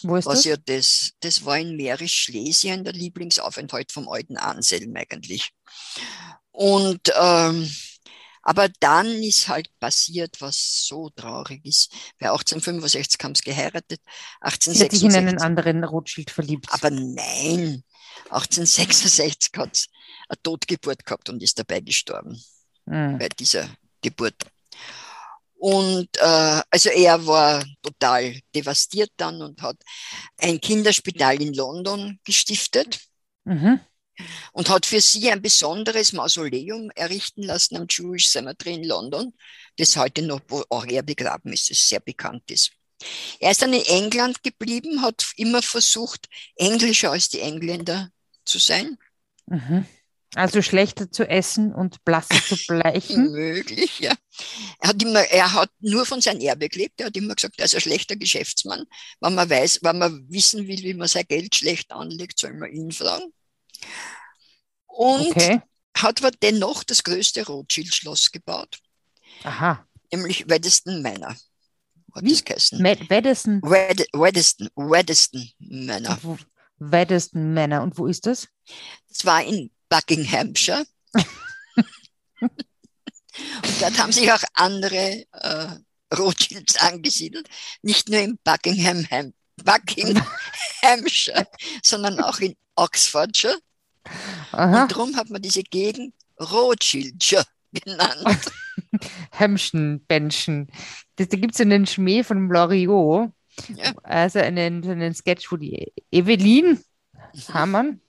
Wo 0.03 0.17
ist 0.17 0.27
was 0.27 0.43
das? 0.43 0.43
ja 0.43 0.55
das, 0.57 1.13
das 1.21 1.43
war 1.43 1.57
in 1.57 1.77
Mährisch-Schlesien 1.77 2.83
der 2.83 2.93
Lieblingsaufenthalt 2.93 3.91
vom 3.91 4.07
alten 4.07 4.37
Anselm 4.37 4.95
eigentlich. 4.95 5.49
Und 6.51 7.11
ähm, 7.19 7.69
aber 8.43 8.69
dann 8.79 9.07
ist 9.23 9.47
halt 9.47 9.69
passiert, 9.79 10.39
was 10.39 10.85
so 10.85 11.09
traurig 11.09 11.65
ist. 11.65 11.91
Bei 12.19 12.27
1865 12.29 13.19
haben 13.23 13.33
sie 13.33 13.41
geheiratet, 13.41 13.99
Sie 14.67 14.83
hat 14.83 14.91
sich 14.91 15.03
in 15.03 15.15
einen 15.15 15.39
1866 15.39 15.41
anderen 15.41 15.83
Rothschild 15.83 16.29
verliebt. 16.29 16.67
aber 16.69 16.91
nein, 16.91 17.83
1866 18.29 19.51
hat 19.57 19.85
eine 20.29 20.41
Totgeburt 20.43 21.05
gehabt 21.05 21.29
und 21.29 21.41
ist 21.43 21.57
dabei 21.59 21.81
gestorben 21.81 22.41
Mhm. 22.87 23.17
bei 23.17 23.29
dieser 23.29 23.67
Geburt. 24.01 24.35
Und 25.57 26.09
äh, 26.17 26.61
also 26.69 26.89
er 26.89 27.25
war 27.25 27.65
total 27.81 28.39
devastiert 28.53 29.11
dann 29.17 29.41
und 29.41 29.61
hat 29.61 29.77
ein 30.37 30.59
Kinderspital 30.61 31.41
in 31.41 31.53
London 31.53 32.19
gestiftet 32.23 32.99
Mhm. 33.45 33.79
und 34.53 34.69
hat 34.69 34.85
für 34.85 35.01
sie 35.01 35.31
ein 35.31 35.41
besonderes 35.41 36.13
Mausoleum 36.13 36.91
errichten 36.95 37.43
lassen 37.43 37.77
am 37.77 37.87
Jewish 37.89 38.27
Cemetery 38.27 38.75
in 38.75 38.83
London, 38.83 39.33
das 39.77 39.95
heute 39.97 40.21
noch, 40.21 40.41
wo 40.47 40.63
auch 40.69 40.85
er 40.85 41.03
begraben 41.03 41.53
ist, 41.53 41.69
das 41.69 41.87
sehr 41.87 41.99
bekannt 41.99 42.49
ist. 42.51 42.71
Er 43.39 43.51
ist 43.51 43.61
dann 43.61 43.73
in 43.73 43.85
England 43.85 44.43
geblieben, 44.43 45.01
hat 45.01 45.25
immer 45.35 45.61
versucht, 45.61 46.27
englischer 46.55 47.11
als 47.11 47.29
die 47.29 47.41
Engländer 47.41 48.09
zu 48.45 48.59
sein. 48.59 48.97
Mhm. 49.47 49.85
Also 50.33 50.61
schlechter 50.61 51.09
zu 51.11 51.27
essen 51.29 51.73
und 51.73 52.03
blasser 52.03 52.41
zu 52.43 52.57
bleichen. 52.67 53.31
Möglich, 53.31 53.99
ja. 53.99 54.13
Er 54.79 54.89
hat 54.89 55.01
immer, 55.01 55.21
er 55.21 55.53
hat 55.53 55.69
nur 55.79 56.05
von 56.05 56.19
seinem 56.19 56.41
Erbe 56.41 56.67
gelebt. 56.67 56.99
Er 56.99 57.07
hat 57.07 57.15
immer 57.15 57.35
gesagt, 57.35 57.57
er 57.57 57.65
ist 57.65 57.75
ein 57.75 57.81
schlechter 57.81 58.17
Geschäftsmann. 58.17 58.85
Wenn 59.21 59.35
man 59.35 59.49
weiß, 59.49 59.79
wenn 59.81 59.97
man 59.97 60.25
wissen 60.29 60.67
will, 60.67 60.79
wie 60.83 60.93
man 60.93 61.07
sein 61.07 61.25
Geld 61.27 61.55
schlecht 61.55 61.91
anlegt, 61.91 62.37
soll 62.39 62.53
man 62.53 62.71
ihn 62.71 62.91
fragen. 62.91 63.33
Und 64.87 65.31
Okay. 65.31 65.61
hat 65.97 66.21
aber 66.21 66.31
dennoch 66.31 66.83
das 66.83 67.03
größte 67.03 67.45
Rothschild-Schloss 67.45 68.31
gebaut, 68.31 68.79
Aha. 69.43 69.85
nämlich 70.11 70.49
Weddeston 70.49 71.01
Manor. 71.01 71.35
Mad 72.79 73.09
Weddeston, 73.09 73.61
Wed 73.61 74.07
Weddeston, 74.13 74.69
Weddeston 74.75 75.49
wo- 76.21 76.37
Weddeston 76.79 77.53
Männer. 77.53 77.83
Und 77.83 77.97
wo 77.97 78.07
ist 78.07 78.25
das? 78.25 78.47
Das 79.09 79.25
war 79.25 79.43
in 79.43 79.71
Buckinghamshire. 79.89 80.85
Und 82.41 83.81
dort 83.81 83.97
haben 83.99 84.11
sich 84.13 84.31
auch 84.31 84.43
andere 84.53 85.25
äh, 85.33 85.67
Rothschilds 86.15 86.77
angesiedelt, 86.77 87.49
nicht 87.81 88.07
nur 88.09 88.21
in 88.21 88.37
Buckingham, 88.43 89.05
Ham, 89.11 89.33
Buckinghamshire, 89.63 91.47
sondern 91.83 92.19
auch 92.21 92.39
in 92.39 92.55
Oxfordshire. 92.75 93.59
Aha. 94.51 94.83
Und 94.83 94.91
darum 94.91 95.15
hat 95.17 95.29
man 95.29 95.41
diese 95.41 95.63
Gegend 95.63 96.13
Rothschildshire 96.39 97.45
genannt. 97.85 98.51
Hemmschen, 99.31 100.05
Benschen. 100.05 100.67
Das, 101.15 101.29
da 101.29 101.37
gibt 101.37 101.53
es 101.55 101.61
einen 101.61 101.85
Schmäh 101.85 102.23
von 102.23 102.49
Loriot, 102.49 103.31
Ja. 103.75 103.93
also 104.03 104.39
einen, 104.39 104.83
so 104.83 104.91
einen 104.91 105.13
Sketch, 105.13 105.51
wo 105.51 105.57
die 105.57 105.93
Evelyn 106.11 106.79
Hamann, 107.53 108.01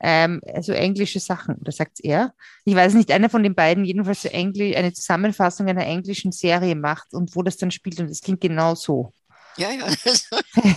ähm, 0.00 0.40
so 0.60 0.72
englische 0.72 1.20
Sachen, 1.20 1.56
da 1.60 1.72
sagt 1.72 2.00
er. 2.02 2.34
Ich 2.64 2.74
weiß 2.74 2.94
nicht, 2.94 3.10
einer 3.10 3.30
von 3.30 3.42
den 3.42 3.54
beiden 3.54 3.84
jedenfalls 3.84 4.22
so 4.22 4.28
Engli 4.28 4.76
eine 4.76 4.92
Zusammenfassung 4.92 5.68
einer 5.68 5.86
englischen 5.86 6.32
Serie 6.32 6.74
macht 6.74 7.14
und 7.14 7.34
wo 7.34 7.42
das 7.42 7.56
dann 7.56 7.70
spielt 7.70 7.98
und 8.00 8.10
es 8.10 8.20
klingt 8.20 8.40
genau 8.40 8.74
so. 8.74 9.12
Ja, 9.56 9.70
ja. 9.70 9.84
Also, 9.84 10.36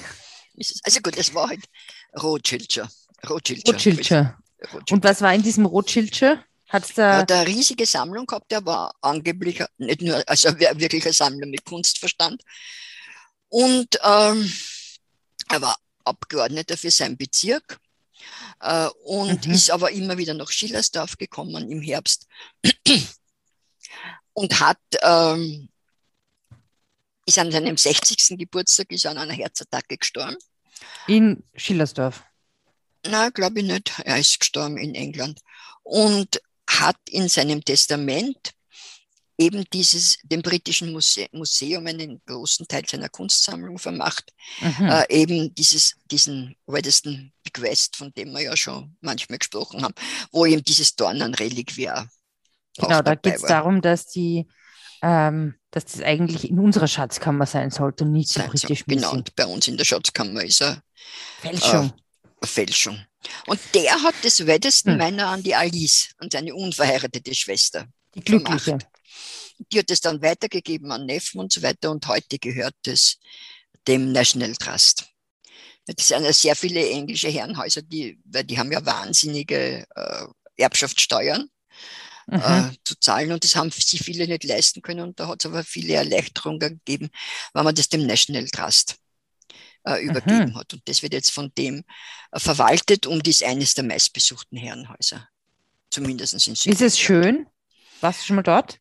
also 0.83 0.99
gut, 1.01 1.17
es 1.17 1.33
war 1.33 1.49
halt 1.49 1.65
Rothschildshire. 2.21 2.87
Rothschildshire. 3.29 3.73
Rothschildshire. 3.73 4.35
Rothschild. 4.73 4.91
Und 4.91 5.03
was 5.03 5.21
war 5.21 5.33
in 5.33 5.43
diesem 5.43 5.65
Rothschildshire? 5.65 6.39
Hat 6.69 6.83
es 6.85 6.91
Er 6.91 6.95
da, 6.95 7.17
hat 7.19 7.31
eine 7.31 7.47
riesige 7.47 7.85
Sammlung 7.85 8.25
gehabt, 8.25 8.51
der 8.51 8.65
war 8.65 8.93
angeblich 9.01 9.63
nicht 9.77 10.01
nur, 10.01 10.23
also 10.27 10.49
wirklich 10.59 11.05
ein 11.05 11.13
Sammler 11.13 11.47
mit 11.47 11.65
Kunstverstand. 11.65 12.41
Und 13.49 13.99
ähm, 14.03 14.51
er 15.49 15.61
war 15.61 15.77
Abgeordneter 16.03 16.77
für 16.77 16.91
seinen 16.91 17.17
Bezirk 17.17 17.79
äh, 18.61 18.87
und 19.03 19.47
Mhm. 19.47 19.53
ist 19.53 19.71
aber 19.71 19.91
immer 19.91 20.17
wieder 20.17 20.33
nach 20.35 20.51
Schillersdorf 20.51 21.17
gekommen 21.17 21.71
im 21.71 21.81
Herbst 21.81 22.27
und 24.33 24.59
hat 24.59 24.77
ähm, 25.01 25.69
ist 27.25 27.39
an 27.39 27.51
seinem 27.51 27.77
60. 27.77 28.37
Geburtstag 28.37 28.91
ist 28.91 29.05
an 29.05 29.17
einer 29.17 29.33
Herzattacke 29.33 29.97
gestorben. 29.97 30.37
in 31.07 31.43
Schillersdorf? 31.55 32.23
Na, 33.05 33.29
glaube 33.29 33.59
ich 33.59 33.65
nicht. 33.65 33.93
Er 34.03 34.19
ist 34.19 34.39
gestorben 34.39 34.77
in 34.77 34.93
England 34.95 35.39
und 35.83 36.41
hat 36.69 36.97
in 37.09 37.27
seinem 37.29 37.63
Testament 37.65 38.51
eben 39.37 39.63
dieses, 39.71 40.17
dem 40.23 40.41
britischen 40.41 40.91
Muse 40.91 41.27
Museum 41.31 41.87
einen 41.87 42.21
großen 42.25 42.67
Teil 42.67 42.83
seiner 42.87 43.07
Kunstsammlung 43.09 43.77
vermacht, 43.79 44.33
Mhm. 44.61 44.85
äh, 44.89 45.05
eben 45.09 45.55
dieses, 45.55 45.95
diesen 46.11 46.55
Weddeston 46.67 47.31
Bequest, 47.43 47.95
von 47.95 48.13
dem 48.13 48.31
wir 48.33 48.41
ja 48.41 48.57
schon 48.57 48.97
manchmal 49.01 49.39
gesprochen 49.39 49.81
haben, 49.83 49.93
wo 50.31 50.45
eben 50.45 50.63
dieses 50.63 50.95
Dornenreliquiar 50.95 52.09
Genau, 52.77 53.01
da 53.01 53.15
geht 53.15 53.35
es 53.35 53.41
darum, 53.41 53.81
dass 53.81 54.07
die, 54.07 54.47
ähm, 55.01 55.55
dass 55.71 55.85
das 55.85 56.01
eigentlich 56.01 56.49
in 56.49 56.59
unserer 56.59 56.87
Schatzkammer 56.87 57.45
sein 57.45 57.71
sollte 57.71 58.03
und 58.05 58.11
nicht 58.11 58.35
im 58.35 58.41
soll. 58.43 58.49
britischen 58.51 58.85
Genau, 58.87 59.07
Museum. 59.07 59.17
und 59.19 59.35
bei 59.35 59.45
uns 59.45 59.67
in 59.67 59.77
der 59.77 59.85
Schatzkammer 59.85 60.43
ist 60.43 60.61
er 60.61 60.81
Fälschung. 61.41 61.91
eine 61.91 61.93
Fälschung. 62.43 63.05
Und 63.47 63.59
der 63.73 64.01
hat 64.01 64.15
das 64.23 64.45
Weddeston 64.45 64.93
Hm. 64.93 64.97
meiner 64.97 65.27
an 65.27 65.43
die 65.43 65.55
Alice, 65.55 66.09
an 66.17 66.29
seine 66.31 66.55
unverheiratete 66.55 67.35
Schwester. 67.35 67.87
die 68.15 68.21
glückliche. 68.21 68.71
gemacht. 68.77 68.87
Die 69.71 69.79
hat 69.79 69.91
es 69.91 69.99
dann 70.01 70.21
weitergegeben 70.21 70.91
an 70.91 71.05
Neffen 71.05 71.39
und 71.39 71.51
so 71.51 71.61
weiter 71.61 71.91
und 71.91 72.07
heute 72.07 72.39
gehört 72.39 72.75
es 72.87 73.17
dem 73.87 74.11
National 74.11 74.55
Trust. 74.55 75.05
Das 75.85 76.07
sind 76.07 76.23
ja 76.23 76.31
sehr 76.31 76.55
viele 76.55 76.87
englische 76.87 77.29
Herrenhäuser, 77.29 77.81
die, 77.81 78.19
weil 78.23 78.43
die 78.43 78.57
haben 78.57 78.71
ja 78.71 78.85
wahnsinnige 78.85 79.85
äh, 79.95 80.25
Erbschaftssteuern 80.57 81.49
Mhm. 82.31 82.41
äh, 82.41 82.71
zu 82.83 82.93
zahlen 82.99 83.31
und 83.31 83.43
das 83.43 83.55
haben 83.55 83.71
sich 83.71 84.03
viele 84.03 84.27
nicht 84.27 84.43
leisten 84.43 84.83
können 84.83 84.99
und 85.01 85.19
da 85.19 85.27
hat 85.27 85.43
es 85.43 85.47
aber 85.47 85.63
viele 85.63 85.93
Erleichterungen 85.93 86.59
gegeben, 86.59 87.09
weil 87.53 87.63
man 87.63 87.73
das 87.73 87.89
dem 87.89 88.05
National 88.05 88.47
Trust 88.49 88.97
äh, 89.83 90.03
übergeben 90.03 90.55
hat. 90.55 90.73
Und 90.73 90.87
das 90.87 91.01
wird 91.01 91.13
jetzt 91.13 91.31
von 91.31 91.51
dem 91.57 91.83
äh, 92.31 92.39
verwaltet 92.39 93.05
und 93.05 93.27
ist 93.27 93.43
eines 93.43 93.73
der 93.73 93.83
meistbesuchten 93.83 94.57
Herrenhäuser. 94.57 95.27
Zumindest 95.89 96.33
in 96.33 96.39
Süddeutschland. 96.39 96.81
Ist 96.81 96.81
es 96.81 96.99
schön? 96.99 97.47
Warst 98.01 98.21
du 98.21 98.25
schon 98.27 98.35
mal 98.37 98.43
dort? 98.43 98.79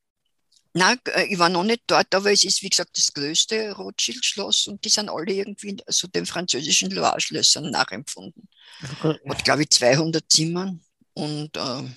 Nein, 0.75 0.99
äh, 1.15 1.25
ich 1.25 1.39
war 1.39 1.49
noch 1.49 1.65
nicht 1.65 1.83
dort, 1.87 2.15
aber 2.15 2.33
es 2.33 2.45
ist, 2.45 2.63
wie 2.63 2.69
gesagt, 2.69 2.97
das 2.97 3.13
größte 3.13 3.73
Rothschild-Schloss 3.73 4.67
und 4.69 4.85
die 4.85 4.91
sind 4.91 5.09
alle 5.09 5.33
irgendwie 5.33 5.77
so 5.87 6.07
den 6.09 6.27
französischen 6.27 6.91
Loire-Schlössern 6.91 7.71
nachempfunden. 7.71 8.49
Hat, 9.01 9.45
glaube 9.45 9.63
ich, 9.63 9.71
200 9.71 10.25
Zimmern 10.31 10.81
und 11.15 11.57
ähm, 11.57 11.95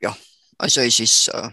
ja, 0.00 0.16
also 0.58 0.80
es 0.80 1.00
ist 1.00 1.28
äh, 1.28 1.50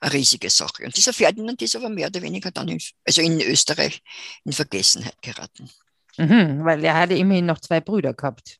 eine 0.00 0.12
riesige 0.12 0.50
Sache. 0.50 0.84
Und 0.84 0.96
dieser 0.96 1.12
Ferdinand 1.12 1.60
ist 1.62 1.76
aber 1.76 1.88
mehr 1.88 2.08
oder 2.08 2.22
weniger 2.22 2.50
dann, 2.50 2.68
in, 2.68 2.80
also 3.04 3.22
in 3.22 3.40
Österreich, 3.40 4.02
in 4.44 4.52
Vergessenheit 4.52 5.20
geraten. 5.22 5.70
Mhm, 6.16 6.64
weil 6.64 6.84
er 6.84 6.94
hatte 6.94 7.14
immerhin 7.14 7.46
noch 7.46 7.60
zwei 7.60 7.80
Brüder 7.80 8.14
gehabt. 8.14 8.58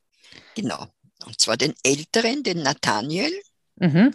Genau. 0.54 0.86
Und 1.24 1.40
zwar 1.40 1.56
den 1.56 1.74
älteren, 1.82 2.42
den 2.42 2.62
Nathaniel, 2.62 3.32
Mhm. 3.76 4.14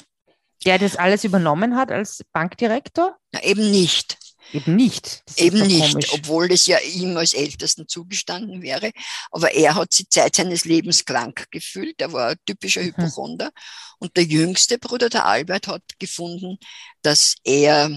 Der 0.65 0.77
das 0.77 0.95
alles 0.95 1.23
übernommen 1.23 1.75
hat 1.75 1.91
als 1.91 2.23
Bankdirektor? 2.33 3.17
na 3.31 3.43
eben 3.43 3.71
nicht. 3.71 4.17
Eben 4.53 4.75
nicht. 4.75 5.23
Eben 5.37 5.65
nicht, 5.65 5.93
komisch. 5.93 6.13
obwohl 6.13 6.51
es 6.51 6.65
ja 6.65 6.77
ihm 6.79 7.15
als 7.15 7.33
Ältesten 7.33 7.87
zugestanden 7.87 8.61
wäre. 8.61 8.91
Aber 9.31 9.53
er 9.53 9.75
hat 9.75 9.93
sich 9.93 10.09
Zeit 10.09 10.35
seines 10.35 10.65
Lebens 10.65 11.05
krank 11.05 11.45
gefühlt. 11.51 12.01
Er 12.01 12.11
war 12.11 12.29
ein 12.29 12.37
typischer 12.45 12.81
mhm. 12.81 12.87
Hypochonder. 12.87 13.45
Hm. 13.45 13.51
Und 13.99 14.17
der 14.17 14.25
jüngste 14.25 14.77
Bruder, 14.77 15.09
der 15.09 15.25
Albert, 15.25 15.67
hat 15.67 15.83
gefunden, 15.99 16.57
dass 17.01 17.35
er 17.43 17.89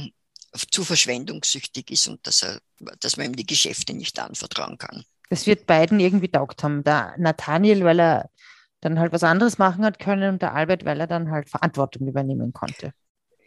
zu 0.71 0.85
verschwendungssüchtig 0.85 1.91
ist 1.91 2.07
und 2.07 2.25
dass, 2.27 2.45
er, 2.45 2.61
dass 3.01 3.17
man 3.17 3.27
ihm 3.27 3.37
die 3.37 3.47
Geschäfte 3.47 3.93
nicht 3.93 4.19
anvertrauen 4.21 4.79
kann. 4.79 5.05
Das 5.35 5.49
wird 5.49 5.67
beiden 5.67 5.99
irgendwie 5.99 6.29
taugt 6.29 6.63
haben. 6.63 6.85
Der 6.85 7.17
Nathaniel, 7.19 7.83
weil 7.83 7.99
er 7.99 8.31
dann 8.81 9.01
halt 9.01 9.13
was 9.13 9.25
anderes 9.25 9.59
machen 9.59 9.85
hat 9.85 9.99
können 9.99 10.35
und 10.35 10.43
der 10.43 10.55
Albert, 10.55 10.85
weil 10.85 11.01
er 11.01 11.09
dann 11.09 11.29
halt 11.29 11.51
Verantwortung 11.51 12.07
übernehmen 12.07 12.53
konnte. 12.53 12.93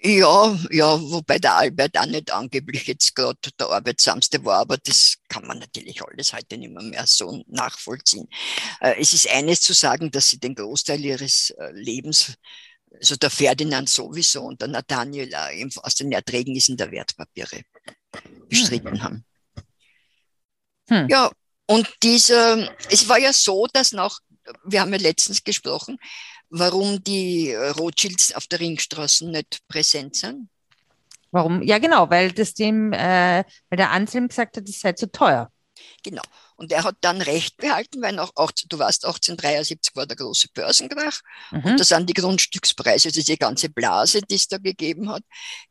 Ja, 0.01 0.59
ja, 0.69 0.99
wobei 0.99 1.39
der 1.39 1.55
Albert 1.55 1.97
auch 1.97 2.05
nicht 2.05 2.29
angeblich 2.29 2.87
jetzt 2.87 3.15
gerade 3.15 3.37
der 3.57 3.69
Arbeitsamste 3.69 4.43
war, 4.43 4.59
aber 4.59 4.75
das 4.75 5.15
kann 5.29 5.47
man 5.47 5.59
natürlich 5.59 6.03
alles 6.03 6.33
heute 6.33 6.57
nicht 6.57 6.73
mehr, 6.73 6.83
mehr 6.83 7.07
so 7.07 7.41
nachvollziehen. 7.47 8.27
Äh, 8.81 8.95
es 8.99 9.13
ist 9.13 9.31
eines 9.31 9.61
zu 9.61 9.71
sagen, 9.71 10.11
dass 10.11 10.29
sie 10.29 10.41
den 10.41 10.55
Großteil 10.55 10.99
ihres 10.99 11.51
äh, 11.51 11.71
Lebens, 11.71 12.33
also 12.91 13.15
der 13.15 13.29
Ferdinand 13.29 13.87
sowieso 13.87 14.41
und 14.41 14.59
der 14.59 14.67
Nathaniel 14.67 15.33
aus 15.77 15.95
den 15.95 16.11
Erträgen 16.11 16.53
ist 16.57 16.67
in 16.67 16.75
der 16.75 16.91
Wertpapiere 16.91 17.61
bestritten 18.49 18.91
hm. 18.91 19.03
haben. 19.03 19.25
Hm. 20.89 21.07
Ja, 21.09 21.31
und 21.67 21.87
dieser, 22.01 22.69
es 22.89 23.07
war 23.07 23.19
ja 23.19 23.33
so, 23.33 23.67
dass 23.71 23.91
nach, 23.91 24.19
wir 24.63 24.81
haben 24.81 24.93
ja 24.93 24.99
letztens 24.99 25.43
gesprochen, 25.43 25.97
warum 26.49 27.03
die 27.03 27.53
Rothschilds 27.53 28.33
auf 28.33 28.47
der 28.47 28.59
Ringstraße 28.59 29.29
nicht 29.29 29.59
präsent 29.67 30.15
sind? 30.15 30.49
Warum? 31.31 31.61
Ja, 31.61 31.77
genau, 31.77 32.09
weil 32.09 32.31
das 32.31 32.53
dem, 32.53 32.93
äh, 32.93 33.43
weil 33.69 33.77
der 33.77 33.91
Anselm 33.91 34.29
gesagt 34.29 34.57
hat, 34.57 34.67
es 34.67 34.79
sei 34.79 34.93
zu 34.93 35.11
teuer. 35.11 35.51
Genau. 36.03 36.21
Und 36.55 36.71
er 36.71 36.83
hat 36.83 36.95
dann 37.01 37.21
Recht 37.21 37.57
behalten, 37.57 38.01
weil 38.01 38.13
nach 38.13 38.31
18, 38.35 38.69
du 38.69 38.79
weißt, 38.79 39.05
1873 39.05 39.95
war 39.95 40.07
der 40.07 40.17
große 40.17 40.47
Börsenkrach 40.53 41.19
mhm. 41.51 41.65
und 41.65 41.79
da 41.79 41.83
sind 41.83 42.09
die 42.09 42.13
Grundstückspreise, 42.13 43.09
also 43.09 43.21
die 43.21 43.37
ganze 43.37 43.69
Blase, 43.69 44.21
die 44.21 44.35
es 44.35 44.47
da 44.47 44.57
gegeben 44.57 45.09
hat, 45.09 45.23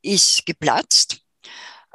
ist 0.02 0.46
geplatzt. 0.46 1.18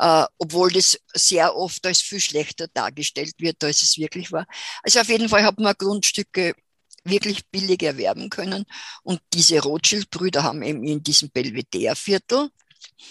Uh, 0.03 0.25
obwohl 0.39 0.71
das 0.71 0.97
sehr 1.13 1.55
oft 1.55 1.85
als 1.85 2.01
viel 2.01 2.19
schlechter 2.19 2.67
dargestellt 2.73 3.35
wird, 3.37 3.63
als 3.63 3.83
es 3.83 3.99
wirklich 3.99 4.31
war. 4.31 4.47
Also 4.81 4.99
auf 4.99 5.09
jeden 5.09 5.29
Fall 5.29 5.43
hat 5.43 5.59
man 5.59 5.75
Grundstücke 5.77 6.55
wirklich 7.03 7.47
billig 7.49 7.83
erwerben 7.83 8.29
können. 8.31 8.65
Und 9.03 9.21
diese 9.33 9.59
Rothschild-Brüder 9.59 10.41
haben 10.41 10.63
eben 10.63 10.83
in 10.83 11.03
diesem 11.03 11.29
Belvedere-Viertel, 11.29 12.49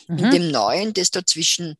mhm. 0.08 0.18
in 0.18 0.30
dem 0.30 0.50
neuen, 0.50 0.92
das 0.92 1.12
da 1.12 1.24
zwischen 1.24 1.76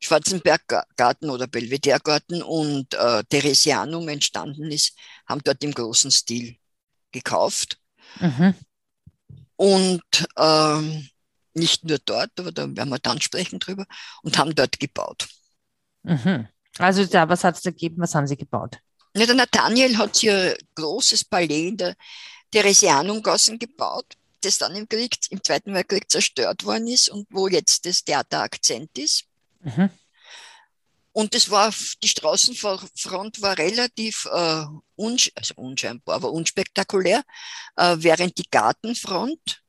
Schwarzenberggarten 0.00 1.28
oder 1.28 1.46
Belvedere-Garten 1.46 2.42
und 2.42 2.94
äh, 2.94 3.24
Theresianum 3.24 4.08
entstanden 4.08 4.70
ist, 4.70 4.96
haben 5.26 5.42
dort 5.44 5.62
im 5.64 5.72
großen 5.72 6.10
Stil 6.10 6.56
gekauft. 7.10 7.78
Mhm. 8.20 8.54
Und 9.56 10.28
ähm, 10.36 11.08
nicht 11.58 11.84
nur 11.84 11.98
dort, 11.98 12.30
aber 12.38 12.52
da 12.52 12.62
werden 12.76 12.88
wir 12.88 12.98
dann 12.98 13.20
sprechen 13.20 13.58
drüber, 13.58 13.86
und 14.22 14.38
haben 14.38 14.54
dort 14.54 14.78
gebaut. 14.78 15.28
Mhm. 16.02 16.48
Also 16.78 17.04
da, 17.04 17.28
was 17.28 17.44
hat 17.44 17.56
es 17.56 17.62
da 17.62 17.70
gegeben, 17.70 17.96
was 17.98 18.14
haben 18.14 18.26
Sie 18.26 18.36
gebaut? 18.36 18.78
Ja, 19.14 19.26
der 19.26 19.34
Nathaniel 19.34 19.98
hat 19.98 20.16
hier 20.16 20.56
ein 20.56 20.66
großes 20.74 21.24
Palais 21.24 21.68
in 21.68 21.76
der 21.76 21.96
Theresianumgassen 22.52 23.58
gebaut, 23.58 24.14
das 24.42 24.58
dann 24.58 24.74
im 24.76 24.88
Krieg, 24.88 25.16
im 25.30 25.42
Zweiten 25.42 25.74
Weltkrieg 25.74 26.10
zerstört 26.10 26.64
worden 26.64 26.86
ist 26.86 27.08
und 27.08 27.26
wo 27.30 27.48
jetzt 27.48 27.84
das 27.84 28.04
Theater 28.04 28.42
Akzent 28.42 28.96
ist. 28.96 29.24
Mhm. 29.60 29.90
Und 31.12 31.34
das 31.34 31.50
war, 31.50 31.74
die 32.02 32.08
Straßenfront 32.08 33.42
war 33.42 33.58
relativ 33.58 34.28
äh, 34.32 34.64
unsch 34.94 35.32
also 35.34 35.54
unscheinbar, 35.56 36.14
aber 36.14 36.30
unspektakulär, 36.30 37.24
äh, 37.76 37.96
während 37.98 38.38
die 38.38 38.48
Gartenfront 38.48 39.60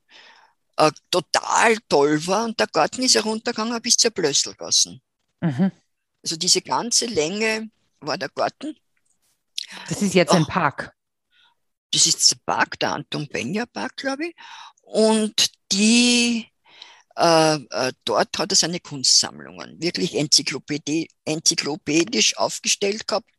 äh, 0.80 0.92
total 1.12 1.78
toll 1.88 2.26
war 2.28 2.46
und 2.46 2.60
der 2.60 2.68
Garten 2.68 3.04
ist 3.04 3.16
heruntergegangen 3.16 3.82
bis 3.82 3.98
zur 3.98 4.12
Blösselgassen. 4.12 5.02
Mhm. 5.42 5.72
Also 6.24 6.36
diese 6.36 6.62
ganze 6.62 7.06
Länge 7.06 7.70
war 8.02 8.18
der 8.18 8.30
Garten 8.30 8.76
das 9.88 10.02
ist 10.02 10.14
jetzt 10.14 10.34
ein 10.34 10.46
Park. 10.46 10.94
Das 11.92 12.06
ist 12.06 12.32
der 12.32 12.38
Park, 12.46 12.80
der 12.80 12.94
Anton 12.94 13.28
Benja 13.28 13.66
Park, 13.66 13.98
glaube 13.98 14.28
ich. 14.28 14.36
Und 14.82 15.52
die, 15.72 16.48
äh, 17.16 17.56
äh, 17.56 17.94
dort 18.06 18.38
hat 18.38 18.52
er 18.52 18.56
seine 18.56 18.80
Kunstsammlungen 18.80 19.82
wirklich 19.82 20.16
enzyklopädi 20.16 21.10
enzyklopädisch 21.26 22.38
aufgestellt 22.38 23.08
gehabt 23.08 23.30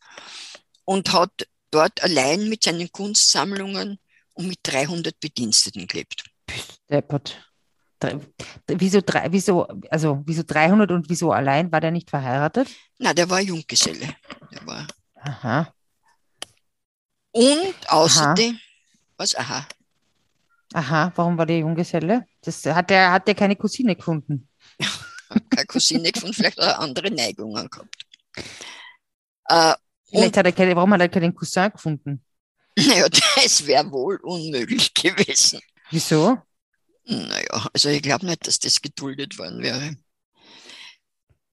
und 0.85 1.13
hat 1.13 1.49
dort 1.71 2.03
allein 2.03 2.49
mit 2.49 2.65
seinen 2.65 2.91
Kunstsammlungen 2.91 3.99
und 4.35 4.47
mit 4.47 4.59
300 4.63 5.19
Bediensteten 5.21 5.87
gelebt. 5.87 6.25
Deppert. 6.91 7.47
Wieso, 8.67 9.03
drei, 9.03 9.31
wieso, 9.31 9.67
also, 9.91 10.23
wieso 10.25 10.43
300 10.43 10.91
und 10.91 11.11
wieso 11.11 11.33
allein? 11.33 11.71
War 11.71 11.81
der 11.81 11.91
nicht 11.91 12.09
verheiratet? 12.09 12.69
Na, 12.99 13.13
der 13.13 13.29
war 13.29 13.41
Junggeselle. 13.41 14.17
Der 14.51 14.67
war 14.67 14.87
Aha. 15.23 15.73
Und 17.33 17.75
außerdem, 17.89 18.55
aha. 18.55 18.61
was, 19.17 19.35
aha. 19.37 19.69
Aha, 20.73 21.13
warum 21.15 21.37
war 21.37 21.47
der 21.47 21.59
Junggeselle? 21.59 22.27
Das 22.43 22.65
hat 22.65 22.91
er 22.91 23.13
hat 23.13 23.27
der 23.27 23.35
keine 23.35 23.57
Cousine 23.57 23.95
gefunden. 23.95 24.49
keine 25.51 25.67
Cousine 25.67 26.11
gefunden, 26.11 26.35
vielleicht 26.35 26.59
hat 26.59 26.67
er 26.67 26.79
andere 26.79 27.11
Neigungen 27.11 27.69
gehabt. 27.69 28.07
Äh, 29.47 29.75
vielleicht 30.09 30.37
hat 30.37 30.47
er 30.47 30.53
keine, 30.53 30.75
warum 30.77 30.93
hat 30.93 31.01
er 31.01 31.09
keinen 31.09 31.35
Cousin 31.35 31.71
gefunden? 31.71 32.25
Naja, 32.79 33.09
das 33.09 33.67
wäre 33.67 33.91
wohl 33.91 34.17
unmöglich 34.23 34.95
gewesen. 34.95 35.61
Wieso? 35.91 36.39
Naja, 37.05 37.69
also 37.73 37.89
ich 37.89 38.03
glaube 38.03 38.27
nicht, 38.27 38.47
dass 38.47 38.59
das 38.59 38.81
geduldet 38.81 39.39
worden 39.39 39.63
wäre. 39.63 39.97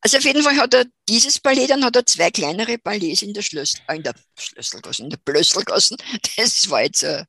Also 0.01 0.17
auf 0.17 0.23
jeden 0.23 0.43
Fall 0.43 0.57
hat 0.57 0.73
er 0.73 0.85
dieses 1.09 1.39
Palais, 1.39 1.67
dann 1.67 1.83
hat 1.83 1.95
er 1.95 2.05
zwei 2.05 2.29
kleinere 2.29 2.77
Palais 2.77 3.21
in 3.23 3.33
der 3.33 3.41
Schlössl, 3.41 3.79
äh, 3.87 3.95
in 3.95 4.03
der 4.03 4.13
Schlösselgasse, 4.37 5.03
in 5.03 5.09
der 5.09 5.17
Blösselgassen. 5.17 5.97
Das 6.37 6.69
war 6.69 6.83
jetzt 6.83 7.03
eine 7.03 7.27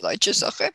deutsche 0.00 0.34
Sache. 0.34 0.70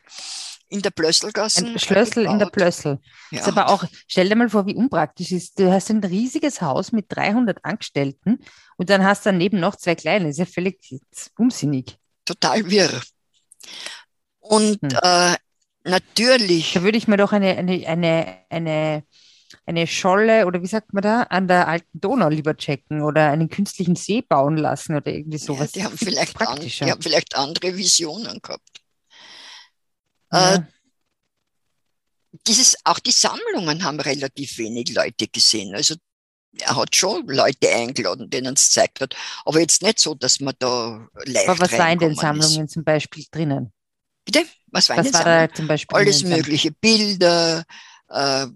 In 0.68 0.80
der 0.80 0.90
Blösselgasse. 0.90 1.66
Ein 1.66 1.78
Schlössel 1.78 2.24
in 2.24 2.38
der 2.38 2.46
Blössel. 2.46 2.98
Ja. 3.30 3.40
Ist 3.40 3.48
aber 3.48 3.68
auch, 3.68 3.84
stell 4.08 4.28
dir 4.28 4.34
mal 4.34 4.48
vor, 4.48 4.66
wie 4.66 4.74
unpraktisch 4.74 5.30
ist. 5.30 5.58
Du 5.58 5.70
hast 5.70 5.90
ein 5.90 6.02
riesiges 6.02 6.62
Haus 6.62 6.90
mit 6.90 7.06
300 7.10 7.64
Angestellten 7.64 8.42
und 8.76 8.90
dann 8.90 9.04
hast 9.04 9.26
du 9.26 9.30
daneben 9.30 9.60
noch 9.60 9.76
zwei 9.76 9.94
kleine. 9.94 10.24
Das 10.24 10.32
ist 10.32 10.38
ja 10.38 10.46
völlig 10.46 10.80
unsinnig. 11.38 11.98
Total 12.24 12.68
wirr. 12.68 13.02
Und 14.40 14.80
hm. 14.82 14.98
äh, 15.02 15.36
natürlich. 15.84 16.72
Da 16.72 16.82
würde 16.82 16.98
ich 16.98 17.08
mir 17.08 17.16
doch 17.16 17.32
eine, 17.32 17.56
eine, 17.56 17.86
eine, 17.86 18.36
eine 18.50 19.04
eine 19.66 19.86
Scholle 19.86 20.46
oder 20.46 20.62
wie 20.62 20.66
sagt 20.66 20.92
man 20.92 21.02
da, 21.02 21.22
an 21.22 21.48
der 21.48 21.68
alten 21.68 22.00
Donau 22.00 22.28
lieber 22.28 22.56
checken 22.56 23.02
oder 23.02 23.30
einen 23.30 23.48
künstlichen 23.48 23.96
See 23.96 24.22
bauen 24.22 24.56
lassen 24.56 24.96
oder 24.96 25.12
irgendwie 25.12 25.38
sowas. 25.38 25.74
Ja, 25.74 25.82
die, 25.82 25.84
haben 25.84 25.98
vielleicht 25.98 26.40
an, 26.40 26.60
die 26.60 26.70
haben 26.70 27.02
vielleicht 27.02 27.36
andere 27.36 27.76
Visionen 27.76 28.40
gehabt. 28.42 28.82
Ja. 30.32 30.56
Äh, 30.56 30.62
dieses, 32.46 32.76
auch 32.84 32.98
die 32.98 33.12
Sammlungen 33.12 33.84
haben 33.84 34.00
relativ 34.00 34.58
wenig 34.58 34.92
Leute 34.94 35.28
gesehen. 35.28 35.74
Also 35.74 35.94
er 36.58 36.76
hat 36.76 36.94
schon 36.94 37.26
Leute 37.28 37.72
eingeladen, 37.72 38.28
denen 38.28 38.54
es 38.54 38.68
gezeigt 38.68 39.00
hat, 39.00 39.16
aber 39.44 39.60
jetzt 39.60 39.82
nicht 39.82 39.98
so, 39.98 40.14
dass 40.14 40.40
man 40.40 40.54
da 40.58 41.08
live 41.24 41.48
Aber 41.48 41.60
was 41.60 41.72
war 41.72 41.90
in 41.90 41.98
den 41.98 42.14
Sammlungen 42.14 42.66
ist. 42.66 42.72
zum 42.72 42.84
Beispiel 42.84 43.24
drinnen? 43.30 43.72
Bitte? 44.24 44.44
Was 44.74 44.88
war, 44.88 44.96
was 44.96 45.12
war 45.12 45.24
da 45.24 45.54
zum 45.54 45.68
Beispiel? 45.68 45.96
Alles 45.96 46.24
mögliche 46.24 46.72
Bilder, 46.72 47.64
äh, 48.08 48.46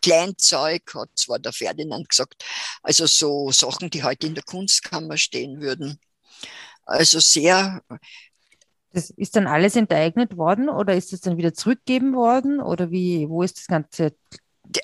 Kleinzeug, 0.00 0.82
hat 0.94 1.08
zwar 1.16 1.40
der 1.40 1.52
Ferdinand 1.52 2.08
gesagt, 2.08 2.44
also 2.80 3.06
so 3.06 3.50
Sachen, 3.50 3.90
die 3.90 4.04
heute 4.04 4.28
in 4.28 4.34
der 4.34 4.44
Kunstkammer 4.44 5.16
stehen 5.16 5.60
würden. 5.60 5.98
Also 6.84 7.18
sehr. 7.18 7.82
Das 8.92 9.10
ist 9.10 9.34
dann 9.34 9.48
alles 9.48 9.74
enteignet 9.74 10.36
worden 10.36 10.68
oder 10.68 10.94
ist 10.94 11.12
es 11.12 11.20
dann 11.20 11.36
wieder 11.36 11.52
zurückgegeben 11.52 12.14
worden 12.14 12.60
oder 12.60 12.92
wie, 12.92 13.28
wo 13.28 13.42
ist 13.42 13.58
das 13.58 13.66
Ganze? 13.66 14.14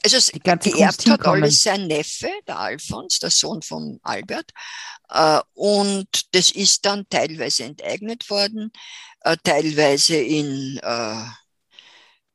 Also 0.05 0.33
die 0.33 0.41
ganze 0.41 0.71
geerbt 0.71 1.09
hat 1.09 1.27
alles 1.27 1.63
sein 1.63 1.87
Neffe, 1.87 2.31
der 2.47 2.59
Alfons, 2.59 3.19
der 3.19 3.31
Sohn 3.31 3.63
von 3.63 3.99
Albert. 4.03 4.53
Äh, 5.09 5.41
und 5.55 6.09
das 6.33 6.51
ist 6.51 6.85
dann 6.85 7.09
teilweise 7.09 7.65
enteignet 7.65 8.29
worden, 8.29 8.73
äh, 9.23 9.37
teilweise 9.43 10.17
in, 10.17 10.79
äh, 10.83 11.25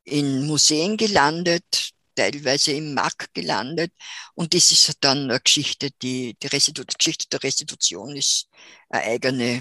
in 0.04 0.46
Museen 0.46 0.96
gelandet, 0.96 1.92
teilweise 2.16 2.72
im 2.72 2.94
MAC 2.94 3.32
gelandet. 3.32 3.92
Und 4.34 4.52
das 4.52 4.72
ist 4.72 4.96
dann 5.00 5.30
eine 5.30 5.40
Geschichte, 5.40 5.90
die, 6.02 6.36
die 6.42 6.46
Restitu 6.48 6.84
Geschichte 6.84 7.26
der 7.28 7.42
Restitution 7.42 8.16
ist 8.16 8.48
eine 8.88 9.04
eigene, 9.04 9.60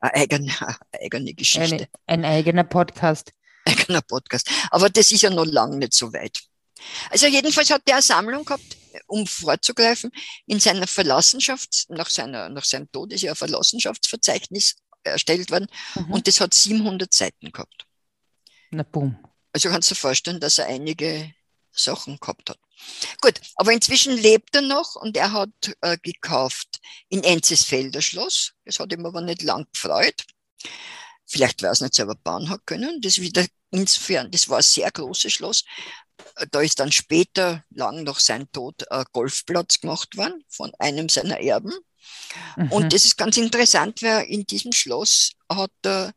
eine 0.00 0.14
eigene, 0.14 0.52
eine 0.60 1.02
eigene 1.02 1.34
Geschichte. 1.34 1.88
Eine, 2.06 2.24
ein 2.24 2.24
eigener 2.24 2.64
Podcast. 2.64 3.32
Eigener 3.64 4.02
Podcast. 4.02 4.50
Aber 4.70 4.90
das 4.90 5.10
ist 5.10 5.22
ja 5.22 5.30
noch 5.30 5.46
lange 5.46 5.78
nicht 5.78 5.94
so 5.94 6.12
weit. 6.12 6.38
Also 7.10 7.26
jedenfalls 7.26 7.70
hat 7.70 7.86
der 7.86 7.96
eine 7.96 8.02
Sammlung 8.02 8.44
gehabt, 8.44 8.76
um 9.06 9.26
vorzugreifen, 9.26 10.10
in 10.46 10.60
seiner 10.60 10.86
Verlassenschafts, 10.86 11.86
nach, 11.88 12.08
seiner, 12.08 12.48
nach 12.48 12.64
seinem 12.64 12.90
Tod 12.92 13.12
ist 13.12 13.22
ja 13.22 13.32
ein 13.32 13.36
Verlassenschaftsverzeichnis 13.36 14.76
erstellt 15.02 15.50
worden 15.50 15.68
mhm. 15.94 16.12
und 16.12 16.26
das 16.26 16.40
hat 16.40 16.54
700 16.54 17.12
Seiten 17.12 17.52
gehabt. 17.52 17.86
Na 18.70 18.82
boom. 18.82 19.16
Also 19.52 19.68
kannst 19.68 19.90
du 19.90 19.94
dir 19.94 20.00
vorstellen, 20.00 20.40
dass 20.40 20.58
er 20.58 20.66
einige 20.66 21.32
Sachen 21.72 22.18
gehabt 22.18 22.50
hat. 22.50 22.58
Gut, 23.20 23.40
aber 23.56 23.72
inzwischen 23.72 24.16
lebt 24.16 24.54
er 24.54 24.62
noch 24.62 24.96
und 24.96 25.16
er 25.16 25.32
hat 25.32 25.76
äh, 25.80 25.96
gekauft 26.02 26.80
in 27.08 27.22
Enzesfelder 27.22 28.02
Schloss. 28.02 28.52
Das 28.64 28.78
hat 28.78 28.92
ihm 28.92 29.06
aber 29.06 29.20
nicht 29.20 29.42
lang 29.42 29.66
gefreut. 29.72 30.24
Vielleicht 31.26 31.62
weil 31.62 31.70
er 31.70 31.72
es 31.72 31.80
nicht 31.80 31.94
selber 31.94 32.14
bauen 32.14 32.50
hat 32.50 32.66
können. 32.66 33.00
Das 33.00 33.18
wieder 33.18 33.46
insofern, 33.70 34.30
das 34.30 34.48
war 34.48 34.58
ein 34.58 34.62
sehr 34.62 34.90
großes 34.90 35.32
Schloss. 35.32 35.64
Da 36.50 36.60
ist 36.60 36.80
dann 36.80 36.92
später, 36.92 37.64
lang 37.70 38.02
nach 38.04 38.20
seinem 38.20 38.50
Tod, 38.52 38.90
ein 38.90 39.04
Golfplatz 39.12 39.80
gemacht 39.80 40.16
worden 40.16 40.44
von 40.48 40.72
einem 40.78 41.08
seiner 41.08 41.40
Erben. 41.40 41.72
Mhm. 42.56 42.72
Und 42.72 42.92
das 42.92 43.04
ist 43.04 43.16
ganz 43.16 43.36
interessant, 43.36 44.02
weil 44.02 44.24
in 44.24 44.44
diesem 44.44 44.72
Schloss 44.72 45.32
hat 45.50 45.70
der 45.82 46.12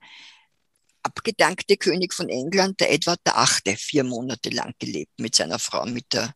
abgedankte 1.03 1.77
König 1.77 2.13
von 2.13 2.29
England, 2.29 2.79
der 2.79 2.91
Edward 2.91 3.21
VIII., 3.25 3.77
vier 3.77 4.03
Monate 4.03 4.49
lang 4.49 4.73
gelebt 4.79 5.19
mit 5.19 5.35
seiner 5.35 5.59
Frau, 5.59 5.85
mit 5.85 6.11
der 6.13 6.33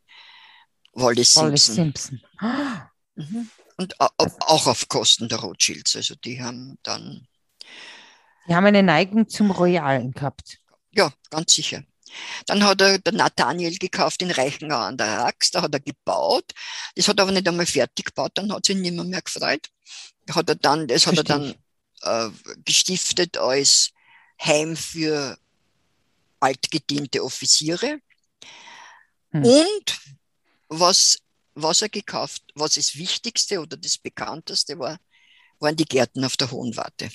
Wallace 0.93 1.33
Simpson. 1.33 1.45
Wallace 1.45 1.65
Simpson. 1.65 2.21
Mhm. 3.15 3.49
Und 3.77 3.99
auch 3.99 4.67
auf 4.67 4.87
Kosten 4.87 5.27
der 5.27 5.39
Rothschilds. 5.39 5.95
Also 5.95 6.15
die 6.15 6.41
haben 6.41 6.77
dann. 6.83 7.27
Die 8.47 8.55
haben 8.55 8.65
eine 8.65 8.83
Neigung 8.83 9.27
zum 9.27 9.51
Royalen 9.51 10.11
gehabt. 10.11 10.59
Ja, 10.91 11.11
ganz 11.29 11.53
sicher. 11.53 11.83
Dann 12.45 12.63
hat 12.63 12.81
er 12.81 12.99
der 12.99 13.13
Nathaniel 13.13 13.77
gekauft 13.77 14.21
in 14.21 14.31
Reichenau 14.31 14.77
an 14.77 14.97
der 14.97 15.19
Rax, 15.19 15.51
da 15.51 15.61
hat 15.61 15.73
er 15.73 15.79
gebaut. 15.79 16.51
Das 16.95 17.07
hat 17.07 17.19
er 17.19 17.23
aber 17.23 17.31
nicht 17.31 17.47
einmal 17.47 17.65
fertig 17.65 18.05
gebaut, 18.05 18.31
dann 18.35 18.51
hat 18.51 18.65
sich 18.65 18.77
niemand 18.77 19.09
mehr 19.09 19.21
gefreut. 19.21 19.69
Hat 20.29 20.49
er 20.49 20.55
dann, 20.55 20.87
das 20.87 21.07
hat 21.07 21.17
er 21.17 21.23
dann 21.23 21.55
äh, 22.01 22.29
gestiftet 22.65 23.37
als 23.37 23.91
Heim 24.41 24.75
für 24.75 25.37
altgediente 26.39 27.23
Offiziere. 27.23 27.99
Hm. 29.31 29.45
Und 29.45 29.99
was, 30.67 31.19
was 31.53 31.81
er 31.81 31.89
gekauft, 31.89 32.43
was 32.55 32.75
das 32.75 32.95
Wichtigste 32.95 33.59
oder 33.59 33.77
das 33.77 33.97
Bekannteste 33.97 34.79
war, 34.79 34.99
waren 35.59 35.75
die 35.75 35.85
Gärten 35.85 36.25
auf 36.25 36.37
der 36.37 36.51
Hohen 36.51 36.75
Warte. 36.75 37.09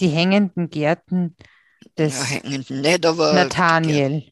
Die 0.00 0.08
hängenden 0.08 0.70
Gärten 0.70 1.36
des 1.98 2.18
ja, 2.18 2.24
hängenden 2.24 2.80
nicht, 2.80 3.06
aber 3.06 3.32
Nathaniel. 3.32 4.24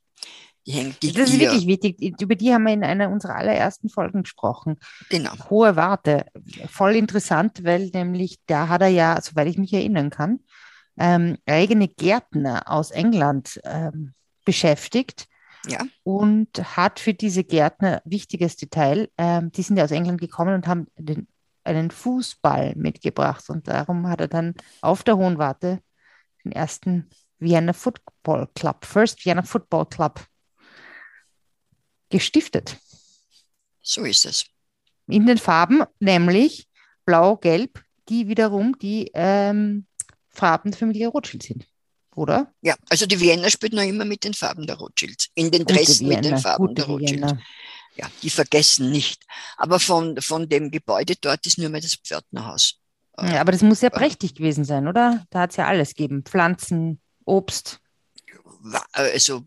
Die, 0.66 0.72
hängen, 0.72 0.94
die 1.02 1.12
das 1.12 1.30
ist 1.30 1.38
Gier. 1.38 1.52
wirklich 1.52 1.66
wichtig. 1.66 2.20
Über 2.20 2.34
die 2.34 2.52
haben 2.52 2.64
wir 2.64 2.72
in 2.72 2.84
einer 2.84 3.10
unserer 3.10 3.36
allerersten 3.36 3.88
Folgen 3.88 4.22
gesprochen. 4.22 4.78
Genau. 5.08 5.32
Hohe 5.48 5.76
Warte. 5.76 6.26
Voll 6.68 6.96
interessant, 6.96 7.64
weil 7.64 7.90
nämlich 7.92 8.38
da 8.46 8.68
hat 8.68 8.82
er 8.82 8.88
ja, 8.88 9.20
soweit 9.20 9.48
ich 9.48 9.58
mich 9.58 9.72
erinnern 9.72 10.10
kann, 10.10 10.40
ähm, 10.98 11.38
eigene 11.46 11.88
Gärtner 11.88 12.62
aus 12.66 12.90
England 12.90 13.60
ähm, 13.64 14.12
beschäftigt 14.44 15.26
ja. 15.66 15.80
und 16.02 16.76
hat 16.76 17.00
für 17.00 17.14
diese 17.14 17.44
Gärtner, 17.44 18.02
wichtiges 18.04 18.56
Detail, 18.56 19.08
ähm, 19.18 19.50
die 19.52 19.62
sind 19.62 19.76
ja 19.76 19.84
aus 19.84 19.90
England 19.90 20.20
gekommen 20.20 20.54
und 20.54 20.66
haben 20.66 20.86
den, 20.96 21.26
einen 21.64 21.90
Fußball 21.90 22.74
mitgebracht 22.76 23.48
und 23.48 23.68
darum 23.68 24.08
hat 24.08 24.20
er 24.20 24.28
dann 24.28 24.54
auf 24.80 25.02
der 25.02 25.16
Hohen 25.16 25.38
Warte 25.38 25.80
den 26.44 26.52
ersten 26.52 27.10
Vienna 27.40 27.72
Football 27.72 28.48
Club, 28.54 28.84
First 28.84 29.24
Vienna 29.24 29.42
Football 29.42 29.86
Club 29.86 30.24
gestiftet. 32.08 32.76
So 33.82 34.02
ist 34.04 34.26
es. 34.26 34.46
In 35.06 35.26
den 35.26 35.38
Farben, 35.38 35.82
nämlich 35.98 36.68
blau-gelb, 37.04 37.82
die 38.08 38.28
wiederum 38.28 38.78
die 38.78 39.10
ähm, 39.14 39.86
Farben 40.28 40.70
der 40.70 40.78
Familie 40.78 41.08
Rothschild 41.08 41.42
sind 41.42 41.66
oder? 42.20 42.52
Ja, 42.60 42.76
also 42.88 43.06
die 43.06 43.18
Vienna 43.20 43.50
spielt 43.50 43.72
noch 43.72 43.82
immer 43.82 44.04
mit 44.04 44.24
den 44.24 44.34
Farben 44.34 44.66
der 44.66 44.76
Rothschilds, 44.76 45.28
in 45.34 45.50
den 45.50 45.64
Dressen 45.64 46.08
mit 46.08 46.24
den 46.24 46.38
Farben 46.38 46.74
der 46.74 46.86
Rothschilds. 46.86 47.34
Ja, 47.96 48.06
die 48.22 48.30
vergessen 48.30 48.90
nicht. 48.90 49.24
Aber 49.56 49.80
von, 49.80 50.20
von 50.20 50.48
dem 50.48 50.70
Gebäude 50.70 51.14
dort 51.20 51.46
ist 51.46 51.58
nur 51.58 51.70
mehr 51.70 51.80
das 51.80 51.96
Pförtnerhaus. 51.96 52.76
Ja, 53.18 53.40
aber 53.40 53.52
das 53.52 53.62
muss 53.62 53.82
ja 53.82 53.90
prächtig 53.90 54.34
gewesen 54.34 54.64
sein, 54.64 54.86
oder? 54.86 55.26
Da 55.30 55.40
hat 55.40 55.50
es 55.50 55.56
ja 55.56 55.66
alles 55.66 55.94
gegeben. 55.94 56.22
Pflanzen, 56.24 57.00
Obst. 57.30 57.80
Also 58.92 59.44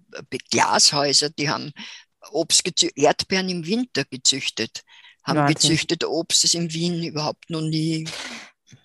Glashäuser, 0.50 1.30
die 1.30 1.50
haben 1.50 1.72
Obst 2.32 2.64
Erdbeeren 2.96 3.50
im 3.50 3.66
Winter 3.66 4.06
gezüchtet, 4.06 4.84
haben 5.24 5.40
Wahnsinn. 5.40 5.56
gezüchtet 5.56 6.06
Obst, 6.06 6.44
das 6.44 6.54
in 6.54 6.74
Wien 6.74 7.04
überhaupt 7.04 7.50
noch 7.50 7.62
nie 7.62 8.08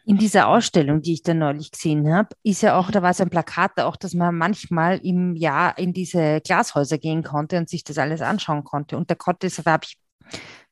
in 0.04 0.16
dieser 0.16 0.48
Ausstellung, 0.48 1.02
die 1.02 1.12
ich 1.14 1.22
da 1.22 1.34
neulich 1.34 1.70
gesehen 1.70 2.12
habe, 2.12 2.30
ist 2.42 2.62
ja 2.62 2.78
auch, 2.78 2.90
da 2.90 3.02
war 3.02 3.12
so 3.12 3.24
ein 3.24 3.30
Plakat 3.30 3.78
auch, 3.78 3.96
dass 3.96 4.14
man 4.14 4.36
manchmal 4.36 4.98
im 4.98 5.36
Jahr 5.36 5.76
in 5.76 5.92
diese 5.92 6.40
Glashäuser 6.40 6.98
gehen 6.98 7.22
konnte 7.22 7.58
und 7.58 7.68
sich 7.68 7.84
das 7.84 7.98
alles 7.98 8.22
anschauen 8.22 8.64
konnte. 8.64 8.96
Und 8.96 9.10
da 9.10 9.14
konnte, 9.14 9.46
das 9.48 9.58
habe 9.66 9.84
ich 9.84 9.98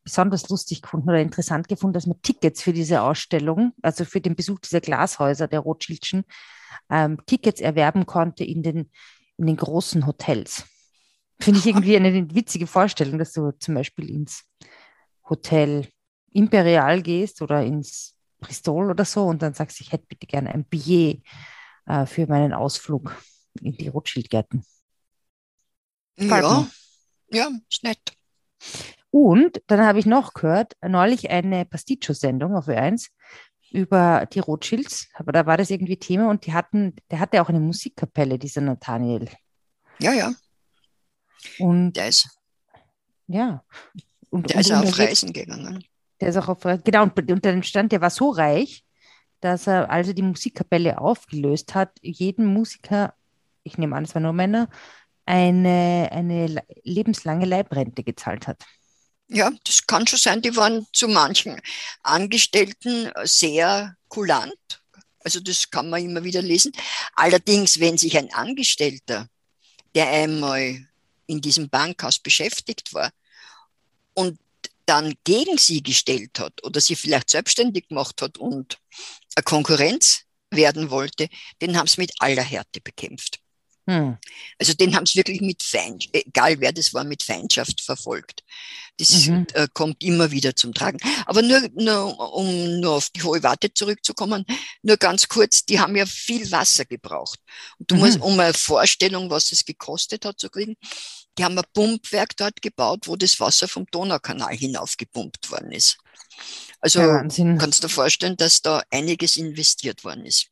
besonders 0.07 0.49
lustig 0.49 0.83
gefunden 0.83 1.09
oder 1.09 1.21
interessant 1.21 1.67
gefunden, 1.67 1.95
dass 1.95 2.07
man 2.07 2.23
Tickets 2.23 2.63
für 2.63 2.73
diese 2.73 3.03
Ausstellung, 3.03 3.73
also 3.83 4.05
für 4.05 4.21
den 4.21 4.37
Besuch 4.37 4.61
dieser 4.61 4.81
Glashäuser 4.81 5.49
der 5.49 5.61
Rothschildschen, 5.61 6.25
ähm, 6.89 7.19
Tickets 7.27 7.61
erwerben 7.61 8.07
konnte 8.07 8.45
in 8.45 8.63
den, 8.63 8.91
in 9.37 9.47
den 9.47 9.57
großen 9.57 10.07
Hotels. 10.07 10.65
Finde 11.41 11.59
ich 11.59 11.67
irgendwie 11.67 11.97
eine 11.97 12.35
witzige 12.35 12.69
Vorstellung, 12.69 13.19
dass 13.19 13.33
du 13.33 13.51
zum 13.59 13.75
Beispiel 13.75 14.09
ins 14.09 14.45
Hotel 15.29 15.89
Imperial 16.33 17.03
gehst 17.03 17.43
oder 17.43 17.65
ins 17.65 18.15
Bristol 18.39 18.91
oder 18.91 19.05
so 19.05 19.25
und 19.25 19.43
dann 19.43 19.55
sagst, 19.55 19.81
ich 19.81 19.91
hätte 19.91 20.07
bitte 20.07 20.29
gerne 20.29 20.55
ein 20.55 20.65
Billet 20.65 21.23
äh, 21.87 22.07
für 22.07 22.29
meinen 22.29 22.53
Ausflug 22.53 23.21
in 23.61 23.77
die 23.77 23.89
Rothschildgärten. 23.89 24.65
Ja, 26.17 27.49
ja, 27.49 27.51
ist 27.69 27.83
nett. 27.83 28.17
Und 29.11 29.63
dann 29.67 29.81
habe 29.81 29.99
ich 29.99 30.07
noch 30.07 30.35
gehört, 30.35 30.75
neulich 30.87 31.31
eine 31.31 31.65
Pasticcio-Sendung 31.65 32.55
auf 32.55 32.69
Ö1 32.69 33.09
über 33.71 34.27
die 34.33 34.41
Rothschilds, 34.41 35.09
aber 35.15 35.33
da 35.33 35.47
war 35.47 35.57
das 35.57 35.71
irgendwie 35.71 35.99
Thema 35.99 36.31
und 36.31 36.47
die 36.47 36.53
hatten, 36.53 36.95
der 37.11 37.21
hatte 37.21 37.43
auch 37.43 37.49
eine 37.49 37.61
Musikkapelle, 37.61 38.39
dieser 38.39 38.61
Nathaniel. 38.61 39.29
Ja, 39.99 40.13
ja. 40.13 40.33
Und 41.59 41.95
der 41.95 42.09
ist. 42.09 42.29
Ja. 43.27 43.65
Und, 44.31 44.51
der 44.51 44.57
und 44.57 44.61
ist 44.61 44.73
auf 44.73 44.99
Reisen 44.99 45.33
gegangen. 45.33 45.85
Der 46.21 46.29
ist 46.29 46.37
auch 46.37 46.49
auf, 46.49 46.63
genau, 46.85 47.03
und 47.03 47.31
unter 47.31 47.53
dem 47.53 47.63
Stand, 47.63 47.93
der 47.93 48.01
war 48.01 48.11
so 48.11 48.31
reich, 48.31 48.85
dass 49.41 49.67
er, 49.67 49.91
als 49.91 50.09
er 50.09 50.15
die 50.15 50.23
Musikkapelle 50.23 50.99
aufgelöst 50.99 51.75
hat, 51.75 51.91
jeden 52.01 52.47
Musiker, 52.47 53.15
ich 53.63 53.79
nehme 53.79 53.97
an, 53.97 54.05
es 54.05 54.15
waren 54.15 54.23
nur 54.23 54.33
Männer, 54.33 54.69
eine, 55.27 56.09
eine 56.13 56.63
lebenslange 56.85 57.45
Leibrente 57.45 58.03
gezahlt 58.03 58.47
hat. 58.47 58.65
Ja, 59.29 59.51
das 59.65 59.87
kann 59.87 60.07
schon 60.07 60.19
sein. 60.19 60.43
Die 60.43 60.55
waren 60.55 60.87
zu 60.93 61.09
manchen 61.09 61.61
Angestellten 62.03 63.11
sehr 63.25 63.97
kulant. 64.09 64.83
Also 65.21 65.41
das 65.41 65.71
kann 65.71 65.91
man 65.91 66.05
immer 66.05 66.23
wieder 66.23 66.43
lesen. 66.43 66.73
Allerdings, 67.15 67.81
wenn 67.81 67.99
sich 67.99 68.17
ein 68.17 68.33
Angestellter, 68.33 69.29
der 69.95 70.09
einmal 70.09 70.87
in 71.27 71.41
diesem 71.41 71.69
Bankhaus 71.69 72.21
beschäftigt 72.21 72.95
war 72.95 73.11
und 74.15 74.39
dann 74.87 75.15
gegen 75.25 75.59
sie 75.59 75.83
gestellt 75.83 76.39
hat 76.39 76.63
oder 76.63 76.81
sie 76.81 76.95
vielleicht 76.95 77.31
selbstständig 77.31 77.89
gemacht 77.89 78.23
hat 78.23 78.39
und 78.39 78.79
eine 79.35 79.43
Konkurrenz 79.43 80.23
werden 80.51 80.91
wollte, 80.91 81.29
den 81.61 81.77
haben 81.77 81.89
sie 81.89 82.01
mit 82.01 82.13
aller 82.21 82.43
Härte 82.43 82.81
bekämpft. 82.81 83.41
Hm. 83.89 84.19
Also 84.59 84.75
den 84.75 84.97
haben 84.97 85.07
sie 85.07 85.17
wirklich 85.17 85.41
mit 85.41 85.63
Feind, 85.63 86.09
egal 86.13 86.61
wer 86.61 86.73
das 86.73 86.93
war, 86.93 87.05
mit 87.05 87.23
Feindschaft 87.23 87.81
verfolgt. 87.81 88.43
Das 88.99 89.27
mhm. 89.27 89.47
äh, 89.53 89.69
kommt 89.73 90.03
immer 90.03 90.31
wieder 90.31 90.57
zum 90.57 90.75
Tragen. 90.75 90.99
Aber 91.27 91.43
nur, 91.43 91.61
nur, 91.75 92.35
um 92.35 92.81
nur 92.81 92.95
auf 92.95 93.11
die 93.11 93.23
hohe 93.23 93.43
Warte 93.43 93.73
zurückzukommen, 93.73 94.45
nur 94.83 94.97
ganz 94.97 95.29
kurz, 95.29 95.65
die 95.65 95.79
haben 95.79 95.95
ja 95.97 96.07
viel 96.07 96.51
Wasser 96.51 96.85
gebraucht. 96.85 97.39
Und 97.79 97.91
du 97.91 97.95
mhm. 97.95 98.01
musst, 98.01 98.21
um 98.21 98.41
eine 98.41 98.55
Vorstellung, 98.55 99.31
was 99.31 99.53
es 99.53 99.65
gekostet 99.65 100.25
hat 100.25 100.41
zu 100.41 100.49
kriegen, 100.49 100.77
die 101.39 101.45
haben 101.45 101.59
ein 101.59 101.65
Pumpwerk 101.73 102.37
dort 102.37 102.63
gebaut, 102.63 103.07
wo 103.07 103.17
das 103.17 103.39
Wasser 103.39 103.69
vom 103.69 103.87
Donaukanal 103.91 104.57
hinaufgepumpt 104.57 105.51
worden 105.51 105.73
ist. 105.73 105.99
Also 106.81 107.01
ja, 107.01 107.19
kannst 107.19 107.83
du 107.83 107.87
dir 107.87 107.93
vorstellen, 107.93 108.37
dass 108.37 108.63
da 108.63 108.83
einiges 108.91 109.37
investiert 109.37 110.05
worden 110.05 110.25
ist. 110.25 110.49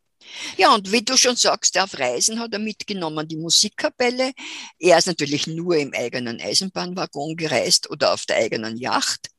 Ja, 0.56 0.74
und 0.74 0.90
wie 0.92 1.02
du 1.02 1.16
schon 1.16 1.37
sagst, 1.37 1.78
auf 1.78 1.98
Reisen 1.98 2.40
hat 2.40 2.52
er 2.52 2.58
mitgenommen 2.58 3.28
die 3.28 3.37
Musikkapelle. 3.37 4.32
Er 4.78 4.98
ist 4.98 5.06
natürlich 5.06 5.46
nur 5.46 5.76
im 5.76 5.92
eigenen 5.94 6.40
Eisenbahnwaggon 6.40 7.37
gereist 7.37 7.90
oder 7.90 8.12
auf 8.12 8.26
der 8.26 8.37
eigenen 8.37 8.76
Yacht 8.76 9.30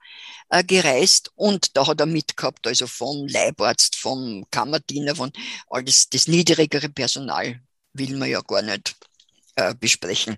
äh, 0.49 0.63
gereist 0.63 1.31
und 1.35 1.75
da 1.75 1.87
hat 1.87 1.99
er 1.99 2.05
mitgehabt, 2.05 2.67
also 2.67 2.87
vom 2.87 3.27
Leibarzt, 3.27 3.95
vom 3.95 4.45
Kammerdiener, 4.51 5.15
von 5.15 5.31
alles 5.69 6.09
das 6.09 6.27
niedrigere 6.27 6.89
Personal 6.89 7.61
will 7.93 8.17
man 8.17 8.29
ja 8.29 8.41
gar 8.41 8.61
nicht 8.61 8.95
äh, 9.55 9.73
besprechen. 9.73 10.37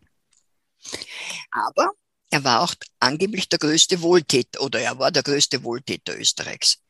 Aber 1.51 1.91
er 2.29 2.43
war 2.43 2.61
auch 2.61 2.73
angeblich 2.99 3.49
der 3.49 3.59
größte 3.59 4.01
Wohltäter 4.01 4.61
oder 4.61 4.79
er 4.79 4.99
war 4.99 5.11
der 5.11 5.23
größte 5.23 5.63
Wohltäter 5.63 6.17
Österreichs. 6.17 6.81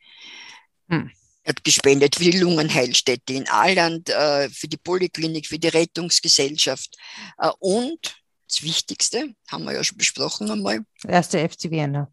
Hm. 0.89 1.11
Er 1.47 1.51
hat 1.51 1.63
gespendet 1.63 2.17
für 2.17 2.25
die 2.25 2.39
Lungenheilstätte 2.39 3.31
in 3.31 3.47
Aalland, 3.47 4.09
äh, 4.09 4.49
für 4.49 4.67
die 4.67 4.75
Poliklinik, 4.75 5.47
für 5.47 5.57
die 5.57 5.69
Rettungsgesellschaft 5.69 6.97
äh, 7.37 7.49
und 7.59 8.17
das 8.49 8.63
Wichtigste, 8.63 9.33
haben 9.49 9.63
wir 9.63 9.71
ja 9.71 9.81
schon 9.81 9.97
besprochen 9.97 10.51
einmal. 10.51 10.81
Erste 11.07 11.47
FC 11.47 11.71
Vienna. 11.71 12.11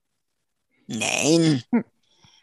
Nein, 0.86 1.64
hm. 1.72 1.84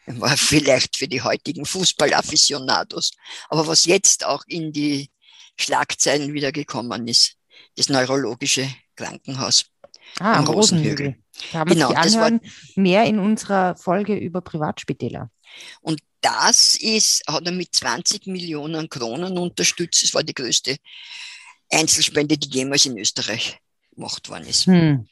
war 0.20 0.36
vielleicht 0.36 0.98
für 0.98 1.08
die 1.08 1.22
heutigen 1.22 1.64
Fußballafficionados. 1.64 3.14
Aber 3.48 3.68
was 3.68 3.86
jetzt 3.86 4.26
auch 4.26 4.44
in 4.48 4.74
die 4.74 5.12
Schlagzeilen 5.56 6.34
wieder 6.34 6.52
gekommen 6.52 7.08
ist, 7.08 7.38
das 7.78 7.88
neurologische 7.88 8.68
Krankenhaus. 8.98 9.64
Ah, 10.20 10.40
am 10.40 10.46
Rosenhügel. 10.46 11.16
Da 11.54 11.60
haben 11.60 11.70
genau, 11.70 11.92
wir 11.92 11.98
anhören, 11.98 12.42
mehr 12.76 13.06
in 13.06 13.18
unserer 13.18 13.78
Folge 13.78 14.14
über 14.14 14.42
Privatspitäler. 14.42 15.32
Und 15.80 16.02
das 16.22 16.76
ist, 16.76 17.24
hat 17.28 17.46
er 17.46 17.52
mit 17.52 17.74
20 17.74 18.28
Millionen 18.28 18.90
Kronen 18.90 19.38
unterstützt. 19.38 20.04
Das 20.04 20.14
war 20.14 20.24
die 20.24 20.34
größte 20.34 20.78
Einzelspende, 21.72 22.38
die 22.38 22.50
jemals 22.50 22.86
in 22.86 22.98
Österreich 22.98 23.60
gemacht 23.96 24.30
worden 24.30 24.48
ist. 24.48 24.66
Hm. 24.68 25.08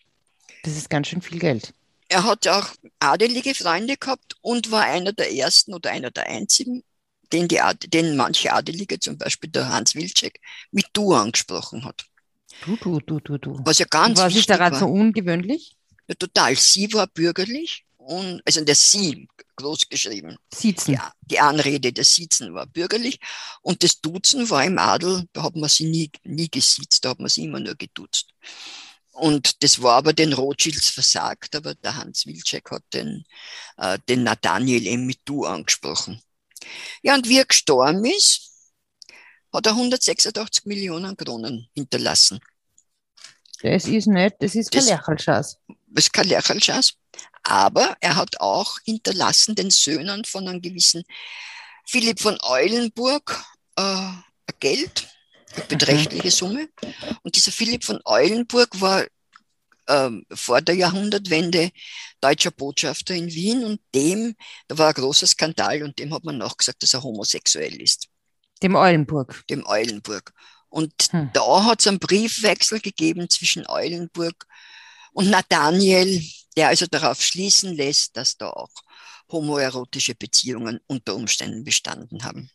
Das 0.64 0.76
ist 0.76 0.90
ganz 0.90 1.08
schön 1.08 1.22
viel 1.22 1.40
Geld. 1.40 1.74
Er 2.10 2.24
hat 2.24 2.48
auch 2.48 2.70
adelige 3.00 3.54
Freunde 3.54 3.98
gehabt 3.98 4.36
und 4.42 4.72
war 4.72 4.84
einer 4.84 5.14
der 5.14 5.34
ersten 5.34 5.74
oder 5.74 5.92
einer 5.92 6.12
der 6.12 6.28
einzigen, 6.28 6.84
den, 7.32 7.48
die, 7.48 7.60
den 7.88 8.16
manche 8.16 8.52
Adelige, 8.52 9.00
zum 9.00 9.18
Beispiel 9.18 9.50
der 9.50 9.70
Hans 9.70 9.96
Wilczek, 9.96 10.40
mit 10.72 10.88
Du 10.94 11.14
angesprochen 11.14 11.86
hat. 11.86 12.06
Du, 12.66 12.76
du, 12.78 13.00
du, 13.00 13.20
du, 13.20 13.38
du. 13.38 13.60
Was 13.64 13.78
ja 13.78 13.86
ganz 13.86 14.20
Was 14.20 14.36
ist 14.36 14.50
daran 14.50 14.74
so 14.74 14.88
ungewöhnlich? 14.88 15.78
Ja, 16.08 16.16
total. 16.16 16.56
Sie 16.56 16.92
war 16.94 17.08
bürgerlich 17.08 17.86
und, 18.00 18.42
also 18.46 18.64
das 18.64 18.92
Sie 18.92 19.28
groß 19.58 19.90
geschrieben. 19.90 20.38
Siezen. 20.54 20.94
Ja, 20.94 21.12
die 21.22 21.40
Anrede 21.40 21.92
des 21.92 22.16
Siezen 22.16 22.54
war 22.54 22.66
bürgerlich 22.66 23.20
und 23.62 23.84
das 23.84 24.00
Duzen 24.00 24.50
war 24.50 24.64
im 24.64 24.78
Adel, 24.78 25.26
da 25.34 25.44
hat 25.44 25.56
man 25.56 25.70
sie 25.70 25.86
nie, 25.86 26.10
nie 26.24 26.50
gesiezt, 26.50 27.04
da 27.04 27.10
hat 27.10 27.20
man 27.20 27.30
sie 27.30 27.44
immer 27.44 27.60
nur 27.60 27.76
geduzt. 27.76 28.34
Und 29.12 29.62
das 29.64 29.82
war 29.82 29.98
aber 29.98 30.14
den 30.14 30.32
Rothschilds 30.32 30.90
versagt, 30.90 31.54
aber 31.56 31.76
der 31.76 31.98
Hans 31.98 32.26
Wilczek 32.26 32.72
hat 32.72 32.84
den, 32.94 33.26
äh, 33.78 34.00
den 34.08 34.24
Nathaniel 34.24 34.88
eben 34.88 35.06
mit 35.06 35.20
Du 35.26 35.46
angesprochen. 35.46 36.22
Ja, 37.04 37.16
und 37.16 37.28
wie 37.28 37.40
er 37.40 37.46
gestorben 37.46 38.06
ist, 38.06 38.50
hat 39.52 39.66
er 39.66 39.74
186 39.74 40.66
Millionen 40.66 41.18
Kronen 41.18 41.68
hinterlassen. 41.74 42.40
Das 43.62 43.86
ist 43.86 44.08
nicht, 44.08 44.36
das 44.40 44.56
ist 44.56 44.72
kein 44.72 44.86
Lächelschatz. 44.86 45.58
Das 45.92 46.06
ist 46.06 46.14
kein 46.14 46.28
Lächelschatz. 46.28 46.94
Aber 47.44 47.96
er 48.02 48.16
hat 48.16 48.40
auch 48.40 48.78
hinterlassen 48.84 49.56
den 49.56 49.70
Söhnen 49.70 50.26
von 50.26 50.48
einem 50.48 50.62
gewissen 50.62 51.04
Philipp 51.86 52.20
von 52.20 52.38
Eulenburg 52.42 53.44
äh, 53.76 54.12
Geld, 54.60 55.08
eine 55.56 55.66
beträchtliche 55.66 56.32
Summe. 56.32 56.70
Und 57.24 57.36
dieser 57.36 57.52
Philipp 57.52 57.84
von 57.84 58.00
Eulenburg 58.06 58.70
war 58.80 59.06
äh, 59.88 60.10
vor 60.34 60.62
der 60.62 60.76
Jahrhundertwende 60.76 61.72
deutscher 62.22 62.52
Botschafter 62.52 63.16
in 63.16 63.28
Wien 63.28 63.64
und 63.64 63.82
dem, 63.96 64.36
da 64.68 64.78
war 64.78 64.90
ein 64.90 64.94
großer 64.94 65.28
Skandal 65.28 65.84
und 65.84 65.98
dem 65.98 66.14
hat 66.14 66.24
man 66.24 66.38
nachgesagt, 66.38 66.84
dass 66.84 66.94
er 66.94 67.04
homosexuell 67.04 67.82
ist. 67.82 68.08
Dem 68.62 68.76
Eulenburg. 68.76 69.44
Dem 69.50 69.66
Eulenburg. 69.66 70.34
Und 70.68 70.94
hm. 71.12 71.32
da 71.34 71.64
hat 71.66 71.80
es 71.80 71.88
einen 71.88 72.00
Briefwechsel 72.00 72.80
gegeben 72.80 73.30
zwischen 73.30 73.66
Eulenburg 73.68 74.36
und 74.36 74.50
Nathaniel, 75.14 76.24
der 76.56 76.70
also 76.70 76.86
darauf 76.86 77.22
schließen 77.22 77.76
lässt, 77.76 78.16
dass 78.18 78.38
da 78.38 78.50
auch 78.50 78.72
homoerotische 79.32 80.16
Beziehungen 80.16 80.80
unter 80.88 81.16
Umständen 81.16 81.64
bestanden 81.64 82.24
haben. 82.24 82.50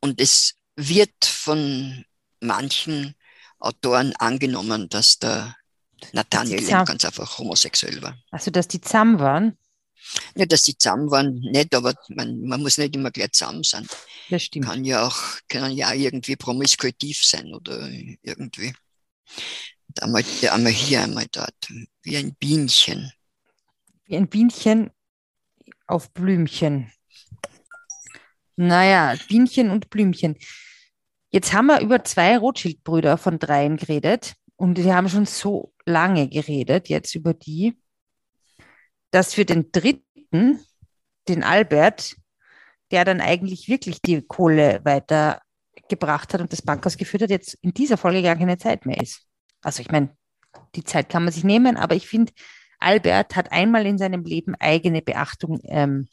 Und 0.00 0.20
es 0.20 0.54
wird 0.76 1.24
von 1.24 2.04
manchen 2.40 3.14
Autoren 3.58 4.14
angenommen, 4.16 4.88
dass 4.88 5.18
der 5.18 5.56
Nathaniel 6.12 6.64
ganz 6.66 7.04
einfach 7.04 7.38
homosexuell 7.38 8.00
war. 8.00 8.16
Also, 8.30 8.50
dass 8.50 8.68
die 8.68 8.80
zusammen 8.80 9.18
waren? 9.18 9.58
Ja, 10.36 10.46
dass 10.46 10.62
die 10.62 10.78
zusammen 10.78 11.10
waren, 11.10 11.34
nicht, 11.40 11.74
aber 11.74 11.94
man, 12.08 12.40
man 12.42 12.62
muss 12.62 12.78
nicht 12.78 12.94
immer 12.94 13.10
gleich 13.10 13.32
zusammen 13.32 13.64
sein. 13.64 13.86
Das 14.30 14.44
stimmt. 14.44 14.66
Kann 14.66 14.84
ja 14.84 15.06
auch, 15.06 15.18
kann 15.48 15.72
ja 15.72 15.92
irgendwie 15.92 16.36
promiskuitiv 16.36 17.24
sein 17.24 17.52
oder 17.52 17.88
irgendwie. 18.22 18.72
Einmal, 20.00 20.22
einmal 20.50 20.72
hier, 20.72 21.02
einmal 21.02 21.26
dort, 21.30 21.72
wie 22.02 22.16
ein 22.16 22.34
Bienchen. 22.34 23.12
Wie 24.04 24.16
ein 24.16 24.28
Bienchen 24.28 24.90
auf 25.86 26.12
Blümchen. 26.12 26.90
Naja, 28.56 29.14
Bienchen 29.28 29.70
und 29.70 29.90
Blümchen. 29.90 30.36
Jetzt 31.30 31.52
haben 31.52 31.66
wir 31.66 31.80
über 31.80 32.04
zwei 32.04 32.38
Rothschild-Brüder 32.38 33.18
von 33.18 33.38
dreien 33.38 33.76
geredet 33.76 34.34
und 34.56 34.78
wir 34.78 34.94
haben 34.94 35.08
schon 35.08 35.26
so 35.26 35.72
lange 35.84 36.28
geredet 36.28 36.88
jetzt 36.88 37.14
über 37.14 37.34
die 37.34 37.78
dass 39.10 39.34
für 39.34 39.44
den 39.44 39.70
dritten, 39.72 40.60
den 41.28 41.42
Albert, 41.42 42.16
der 42.90 43.04
dann 43.04 43.20
eigentlich 43.20 43.68
wirklich 43.68 44.00
die 44.02 44.22
Kohle 44.22 44.80
weitergebracht 44.84 46.34
hat 46.34 46.40
und 46.40 46.52
das 46.52 46.62
Bankhaus 46.62 46.96
geführt 46.96 47.22
hat, 47.22 47.30
jetzt 47.30 47.54
in 47.62 47.72
dieser 47.72 47.96
Folge 47.96 48.22
gar 48.22 48.36
keine 48.36 48.58
Zeit 48.58 48.86
mehr 48.86 49.00
ist. 49.00 49.27
Also 49.62 49.80
ich 49.80 49.90
meine, 49.90 50.16
die 50.74 50.84
Zeit 50.84 51.08
kann 51.08 51.24
man 51.24 51.32
sich 51.32 51.44
nehmen, 51.44 51.76
aber 51.76 51.94
ich 51.94 52.08
finde, 52.08 52.32
Albert 52.78 53.36
hat 53.36 53.52
einmal 53.52 53.86
in 53.86 53.98
seinem 53.98 54.24
Leben 54.24 54.54
eigene 54.54 55.02
Beachtung 55.02 55.60
ähm, 55.64 56.08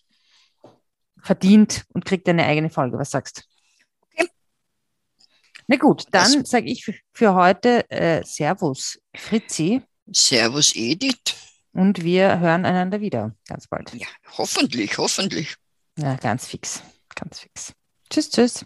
verdient 1.21 1.85
und 1.93 2.05
kriegt 2.05 2.27
eine 2.27 2.45
eigene 2.45 2.69
Folge. 2.69 2.97
Was 2.97 3.11
sagst 3.11 3.37
du? 3.37 3.41
Okay. 4.13 4.29
Na 5.67 5.77
gut, 5.77 6.05
dann 6.11 6.45
sage 6.45 6.65
ich 6.65 6.85
für, 6.85 6.95
für 7.13 7.35
heute 7.35 7.89
äh, 7.89 8.23
Servus 8.23 8.99
Fritzi. 9.15 9.81
Servus 10.07 10.75
Edith. 10.75 11.35
Und 11.73 12.03
wir 12.03 12.39
hören 12.39 12.65
einander 12.65 13.01
wieder 13.01 13.35
ganz 13.47 13.67
bald. 13.67 13.93
Ja, 13.93 14.07
hoffentlich, 14.37 14.97
hoffentlich. 14.97 15.55
Ja, 15.97 16.15
ganz 16.15 16.47
fix, 16.47 16.81
ganz 17.15 17.39
fix. 17.39 17.73
Tschüss, 18.09 18.29
tschüss. 18.29 18.65